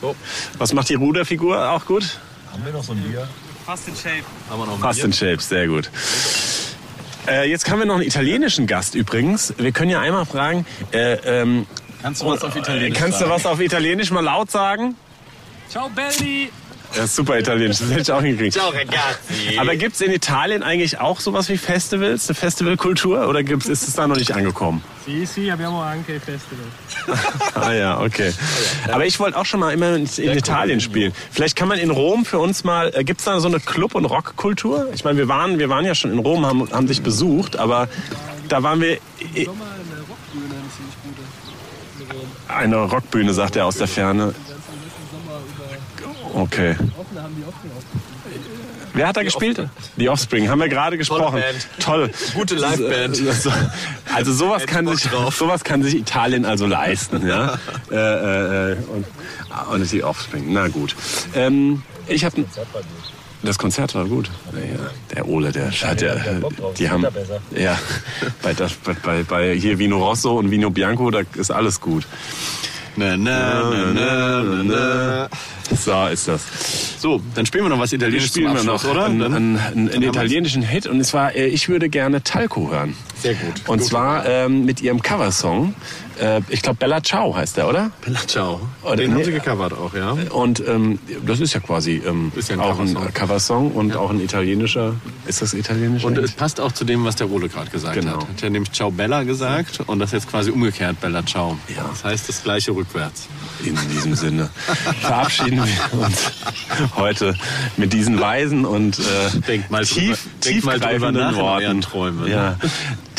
So, 0.00 0.14
Was 0.58 0.72
macht 0.72 0.88
die 0.88 0.94
Ruderfigur 0.94 1.70
auch 1.70 1.84
gut? 1.86 2.18
Haben 2.52 2.64
wir 2.64 2.72
noch 2.72 2.84
so 2.84 2.92
ein 2.92 2.98
Bier? 3.02 3.28
haben 3.66 3.78
wir 4.48 4.66
noch 4.66 4.74
ein 4.74 4.80
Fast 4.80 5.04
in 5.04 5.12
Shape, 5.12 5.40
sehr 5.40 5.68
gut. 5.68 5.88
Äh, 7.28 7.48
jetzt 7.50 7.70
haben 7.70 7.78
wir 7.78 7.86
noch 7.86 7.94
einen 7.96 8.04
italienischen 8.04 8.66
Gast 8.66 8.94
übrigens. 8.94 9.54
Wir 9.58 9.72
können 9.72 9.90
ja 9.90 10.00
einmal 10.00 10.24
fragen, 10.26 10.66
äh, 10.92 11.14
ähm, 11.14 11.66
Kannst 12.02 12.22
du 12.22 12.26
was 12.26 12.42
auf 12.42 12.56
Italienisch 12.56 12.98
kannst 12.98 13.20
du 13.20 13.24
sagen? 13.26 13.30
was 13.30 13.46
auf 13.46 13.60
Italienisch 13.60 14.10
mal 14.10 14.24
laut 14.24 14.50
sagen? 14.50 14.96
Ciao 15.68 15.90
belli! 15.90 16.50
Ja, 16.96 17.06
super 17.06 17.38
Italienisch, 17.38 17.78
das 17.78 17.88
hätte 17.90 18.00
ich 18.00 18.12
auch 18.12 18.20
hingekriegt. 18.20 18.54
Ciao 18.54 18.70
ragazzi. 18.70 19.56
Aber 19.58 19.76
gibt 19.76 19.94
es 19.94 20.00
in 20.00 20.10
Italien 20.10 20.62
eigentlich 20.64 20.98
auch 20.98 21.20
sowas 21.20 21.48
wie 21.48 21.56
Festivals, 21.56 22.28
eine 22.28 22.34
Festivalkultur 22.34 23.28
oder 23.28 23.42
gibt's, 23.44 23.66
ist 23.68 23.86
es 23.86 23.94
da 23.94 24.08
noch 24.08 24.16
nicht 24.16 24.32
angekommen? 24.34 24.82
Sì, 25.06 25.24
sì, 25.24 25.50
abbiamo 25.50 25.80
anche 25.82 26.18
festival. 26.20 26.66
Ah 27.54 27.72
ja, 27.72 28.00
okay. 28.00 28.32
Aber 28.90 29.06
ich 29.06 29.18
wollte 29.20 29.38
auch 29.38 29.46
schon 29.46 29.60
mal 29.60 29.72
immer 29.72 29.94
in, 29.96 30.06
in 30.16 30.36
Italien 30.36 30.80
spielen. 30.80 31.12
Vielleicht 31.30 31.56
kann 31.56 31.68
man 31.68 31.78
in 31.78 31.90
Rom 31.90 32.24
für 32.24 32.38
uns 32.38 32.64
mal, 32.64 32.92
äh, 32.94 33.04
gibt 33.04 33.20
es 33.20 33.24
da 33.26 33.38
so 33.40 33.48
eine 33.48 33.60
Club- 33.60 33.94
und 33.94 34.04
Rockkultur? 34.04 34.88
Ich 34.92 35.04
meine, 35.04 35.16
wir 35.18 35.28
waren, 35.28 35.58
wir 35.58 35.68
waren 35.68 35.84
ja 35.84 35.94
schon 35.94 36.12
in 36.12 36.18
Rom, 36.18 36.44
haben, 36.44 36.70
haben 36.72 36.86
dich 36.86 37.02
besucht, 37.02 37.56
aber 37.56 37.88
da 38.48 38.62
waren 38.62 38.80
wir... 38.80 38.94
i- 39.34 39.44
Sommer 39.44 39.64
eine 39.64 40.00
Rockbühne, 40.08 40.54
eine 40.54 40.70
ziemlich 40.74 40.96
gute. 41.04 42.52
Eine 42.52 42.76
Rockbühne, 42.76 43.32
sagt 43.34 43.56
er 43.56 43.66
aus 43.66 43.76
der 43.76 43.86
Ferne. 43.88 44.34
Okay. 46.34 46.76
Die. 46.78 46.90
Wer 48.94 49.08
hat 49.08 49.16
da 49.16 49.22
gespielt? 49.22 49.68
Die 49.96 50.08
Offspring, 50.08 50.48
haben 50.48 50.60
wir 50.60 50.68
gerade 50.68 50.98
gesprochen. 50.98 51.40
Toll. 51.78 52.10
Gute 52.34 52.56
Liveband. 52.56 53.22
Also 54.12 54.32
sowas 54.32 54.66
kann 54.66 54.86
sich, 54.88 55.08
sowas 55.30 55.64
kann 55.64 55.82
sich 55.82 55.94
Italien 55.94 56.44
also 56.44 56.66
leisten, 56.66 57.26
ja. 57.26 57.58
äh, 57.90 57.94
äh, 57.94 58.72
äh, 58.72 58.76
und, 58.76 59.06
und 59.70 59.92
die 59.92 60.02
Offspring. 60.02 60.52
Na 60.52 60.68
gut. 60.68 60.96
Ähm, 61.34 61.82
ich 62.08 62.24
habe 62.24 62.44
das 63.42 63.56
Konzert 63.56 63.94
war 63.94 64.04
gut. 64.04 64.30
Ja, 64.52 64.90
der 65.14 65.26
Ole, 65.26 65.50
der 65.50 65.70
hat 65.70 66.02
ja, 66.02 66.14
die 66.76 66.90
haben, 66.90 67.06
ja, 67.56 67.78
bei, 68.42 68.52
das, 68.52 68.74
bei, 68.74 68.92
bei, 68.92 69.22
bei 69.22 69.54
hier 69.54 69.78
Vino 69.78 69.96
Rosso 69.96 70.38
und 70.38 70.50
Vino 70.50 70.68
Bianco, 70.68 71.10
da 71.10 71.22
ist 71.34 71.50
alles 71.50 71.80
gut. 71.80 72.06
Na, 72.96 73.16
na, 73.16 73.70
na, 73.70 73.92
na, 73.94 74.42
na, 74.42 74.62
na. 74.62 75.28
So 75.76 76.06
ist 76.06 76.28
das. 76.28 76.89
So, 77.00 77.18
dann 77.34 77.46
spielen 77.46 77.64
wir 77.64 77.70
noch 77.70 77.78
was 77.78 77.94
Italienisches 77.94 78.28
spielen 78.28 78.54
wir 78.54 78.62
noch 78.62 78.84
oder? 78.84 79.06
einen, 79.06 79.22
einen, 79.22 79.58
einen, 79.58 79.88
haben 79.88 80.02
wir's. 80.02 80.04
italienischen 80.10 80.60
Hit 80.62 80.86
und 80.86 81.00
es 81.00 81.14
war, 81.14 81.34
äh, 81.34 81.46
ich 81.46 81.68
würde 81.70 81.88
gerne 81.88 82.22
Talco 82.22 82.70
hören. 82.70 82.94
Sehr 83.16 83.32
gut. 83.34 83.54
Und 83.66 83.78
Gut. 83.78 83.88
zwar 83.88 84.26
ähm, 84.26 84.66
mit 84.66 84.82
ihrem 84.82 85.00
Coversong. 85.02 85.74
Äh, 86.20 86.42
ich 86.50 86.60
glaube 86.60 86.76
Bella 86.78 87.02
Ciao 87.02 87.34
heißt 87.34 87.56
der, 87.56 87.68
oder? 87.68 87.90
Bella 88.04 88.20
Ciao. 88.26 88.60
Oder- 88.82 88.96
Den 88.96 89.12
haben 89.12 89.18
nee. 89.18 89.24
sie 89.24 89.32
gecovert 89.32 89.72
auch, 89.72 89.94
ja. 89.94 90.10
Und 90.30 90.62
ähm, 90.66 90.98
das 91.24 91.40
ist 91.40 91.54
ja 91.54 91.60
quasi 91.60 92.02
ähm, 92.06 92.32
Ist 92.36 92.50
ja 92.50 92.56
ein 92.56 92.60
auch 92.60 92.78
ein 92.78 92.88
Coversong. 92.94 93.12
Coversong 93.14 93.70
und 93.72 93.96
auch 93.96 94.10
ein 94.10 94.20
italienischer. 94.20 94.94
Ist 95.26 95.40
das 95.40 95.54
italienisch? 95.54 96.04
Und 96.04 96.18
es 96.18 96.32
passt 96.32 96.60
auch 96.60 96.72
zu 96.72 96.84
dem, 96.84 97.04
was 97.04 97.16
der 97.16 97.30
Ole 97.30 97.48
gerade 97.48 97.70
gesagt 97.70 97.94
Genau. 97.94 98.20
hat. 98.20 98.28
Hat 98.28 98.42
ja 98.42 98.50
nämlich 98.50 98.72
Ciao 98.72 98.90
Bella 98.90 99.22
gesagt 99.22 99.80
und 99.86 99.98
das 100.00 100.12
jetzt 100.12 100.28
quasi 100.30 100.50
umgekehrt 100.50 101.00
Bella 101.00 101.24
Ciao. 101.24 101.58
Ja. 101.74 101.86
Das 101.90 102.04
heißt 102.04 102.28
das 102.28 102.42
gleiche 102.42 102.72
rückwärts. 102.72 103.28
In 103.64 103.76
diesem 103.90 104.14
Sinne 104.14 104.48
verabschieden 105.00 105.62
wir 105.62 105.98
uns 106.06 106.30
heute 106.96 107.34
mit 107.76 107.92
diesen 107.92 108.20
weisen 108.20 108.64
und 108.64 108.98
äh, 108.98 109.40
Denkt 109.46 109.70
mal 109.70 109.84
tief, 109.84 110.26
mal 110.64 110.78
drüber 110.78 110.78
tiefgreifenden 110.80 111.22
euren 111.22 111.36
Worten. 111.36 111.80
Träumen. 111.80 112.24
ne? 112.24 112.30
Ja, 112.30 112.56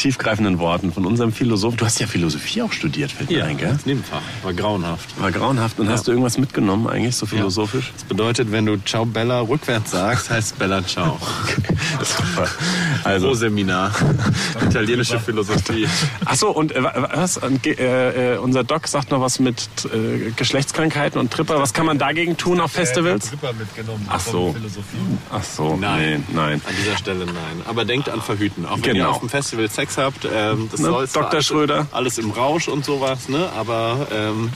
tiefgreifenden 0.01 0.59
Worten 0.59 0.91
von 0.91 1.05
unserem 1.05 1.31
Philosoph. 1.31 1.75
Du 1.75 1.85
hast 1.85 1.99
ja 1.99 2.07
Philosophie 2.07 2.61
auch 2.61 2.71
studiert, 2.71 3.11
fällt 3.11 3.29
mir 3.29 3.45
ein, 3.45 3.57
gell? 3.57 3.69
als 3.69 3.85
Nebenfach. 3.85 4.21
War 4.43 4.53
grauenhaft. 4.53 5.19
War 5.21 5.31
grauenhaft. 5.31 5.79
Und 5.79 5.89
hast 5.89 6.07
du 6.07 6.11
irgendwas 6.11 6.37
mitgenommen 6.37 6.87
eigentlich, 6.87 7.15
so 7.15 7.25
philosophisch? 7.25 7.91
Das 7.93 8.03
bedeutet, 8.05 8.51
wenn 8.51 8.65
du 8.65 8.77
Ciao 8.85 9.05
Bella 9.05 9.41
rückwärts 9.41 9.91
sagst, 9.91 10.29
heißt 10.29 10.57
Bella 10.59 10.85
Ciao. 10.85 11.19
Super. 12.03 12.47
Also, 13.03 13.27
Pro-Seminar. 13.27 13.91
Italienische 14.65 15.19
Philosophie. 15.19 15.87
Ach 16.25 16.35
so, 16.35 16.49
und 16.49 16.75
äh, 16.75 16.83
wa- 16.83 17.09
was? 17.13 17.37
Und, 17.37 17.65
äh, 17.67 18.33
äh, 18.35 18.37
unser 18.37 18.63
Doc 18.63 18.87
sagt 18.87 19.11
noch 19.11 19.21
was 19.21 19.39
mit 19.39 19.67
äh, 19.93 20.31
Geschlechtskrankheiten 20.35 21.19
und 21.19 21.31
Tripper. 21.31 21.59
Was 21.59 21.73
kann 21.73 21.85
man 21.85 21.97
dagegen 21.97 22.37
tun 22.37 22.59
auf 22.59 22.71
Festivals? 22.71 23.29
Tripper 23.29 23.53
mitgenommen. 23.53 24.05
Ach 24.09 24.19
so. 24.19 24.53
Philosophie. 24.53 24.97
Ach 25.31 25.43
so, 25.43 25.75
Nein. 25.75 26.23
nein. 26.33 26.61
An 26.67 26.73
dieser 26.83 26.97
Stelle 26.97 27.25
nein. 27.25 27.35
Aber 27.67 27.85
denkt 27.85 28.09
an 28.09 28.21
Verhüten. 28.21 28.65
Auch 28.65 28.75
wenn 28.77 28.81
Genau. 28.93 29.05
ihr 29.05 29.09
auf 29.09 29.19
dem 29.19 29.29
Festival 29.29 29.69
Sex 29.69 29.90
habt, 29.97 30.25
ähm, 30.31 30.67
das 30.71 30.79
Ne, 30.79 30.87
soll 30.87 31.07
zwar 31.07 31.23
Dr. 31.23 31.33
alles, 31.33 31.45
Schröder. 31.45 31.87
alles 31.91 32.17
im 32.17 32.31
Rausch 32.31 32.67
und 32.67 32.85
sowas, 32.85 33.29
ne? 33.29 33.49
aber 33.55 34.07
ähm, 34.11 34.49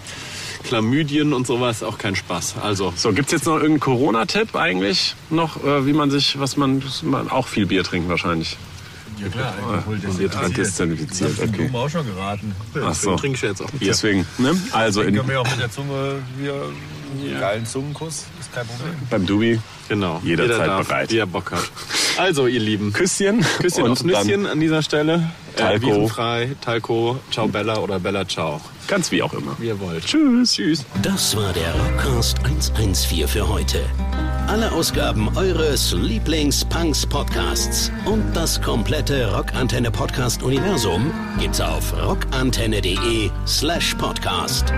Chlamydien 0.63 1.33
und 1.33 1.45
sowas 1.45 1.83
auch 1.83 1.97
kein 1.97 2.15
Spaß. 2.15 2.55
Also 2.61 2.93
So, 2.95 3.11
gibt's 3.13 3.31
jetzt 3.31 3.45
noch 3.45 3.55
irgendeinen 3.55 3.79
Corona-Tipp 3.81 4.55
eigentlich 4.55 5.15
noch, 5.29 5.63
äh, 5.63 5.85
wie 5.85 5.93
man 5.93 6.09
sich, 6.11 6.39
was 6.39 6.57
man, 6.57 6.81
man 7.03 7.29
auch 7.29 7.47
viel 7.47 7.65
Bier 7.65 7.83
trinken 7.83 8.09
wahrscheinlich? 8.09 8.57
Ja 9.21 9.29
klar, 9.29 9.53
Alkohol 9.71 9.97
desinfiziert. 9.97 10.57
Desinfiziert, 10.57 11.31
Das 11.39 11.47
okay. 11.49 11.69
auch 11.73 11.89
schon 11.89 12.05
geraten. 12.05 12.53
Ach 12.83 12.93
so. 12.93 13.15
trinke 13.15 13.37
ich 13.37 13.41
jetzt 13.43 13.61
auch 13.61 13.69
Bier. 13.71 13.87
Deswegen, 13.87 14.25
ne? 14.39 14.59
Also 14.71 15.01
Können 15.03 15.15
in, 15.17 15.27
wir 15.27 15.39
auch 15.39 15.49
mit 15.49 15.59
der 15.59 15.71
Zunge 15.71 16.21
hier 16.37 16.53
einen 17.11 17.39
geilen 17.39 17.65
Zungenkuss, 17.65 18.25
ist 18.39 18.53
kein 18.53 18.65
Problem. 18.67 18.93
beim 19.09 19.25
Dubi 19.25 19.59
Genau. 19.87 20.19
Jederzeit 20.23 20.51
Jeder 20.57 20.65
darf, 20.65 20.87
bereit. 20.87 21.11
Wie 21.11 21.17
er 21.19 21.27
Bock 21.27 21.51
hat. 21.51 21.59
Also, 22.17 22.47
ihr 22.47 22.59
Lieben. 22.59 22.91
Küsschen. 22.91 23.45
Küsschen 23.59 23.83
und 23.83 23.91
aufs 23.91 24.03
Nüsschen 24.03 24.47
an 24.47 24.59
dieser 24.59 24.81
Stelle. 24.81 25.29
Talco. 25.55 25.75
Äh, 25.75 25.81
virenfrei, 25.81 26.55
Talco, 26.59 27.19
Ciao 27.31 27.47
Bella 27.47 27.77
oder 27.77 27.99
Bella 27.99 28.27
Ciao. 28.27 28.59
Ganz 28.87 29.11
wie 29.11 29.21
auch 29.21 29.33
immer. 29.33 29.55
Wie 29.59 29.67
ihr 29.67 29.79
wollt. 29.79 30.03
Tschüss. 30.05 30.53
Tschüss. 30.53 30.85
Das 31.03 31.35
war 31.37 31.53
der 31.53 31.71
Rockcast 31.75 32.39
114 32.43 33.27
für 33.27 33.47
heute. 33.47 33.79
Alle 34.47 34.71
Ausgaben 34.71 35.29
eures 35.37 35.91
Lieblings-Punks-Podcasts 35.93 37.91
und 38.05 38.23
das 38.33 38.59
komplette 38.61 39.31
Rockantenne-Podcast-Universum 39.35 41.11
gibt's 41.39 41.61
auf 41.61 41.93
rockantenne.de 41.93 43.29
slash 43.45 43.93
podcast. 43.95 44.73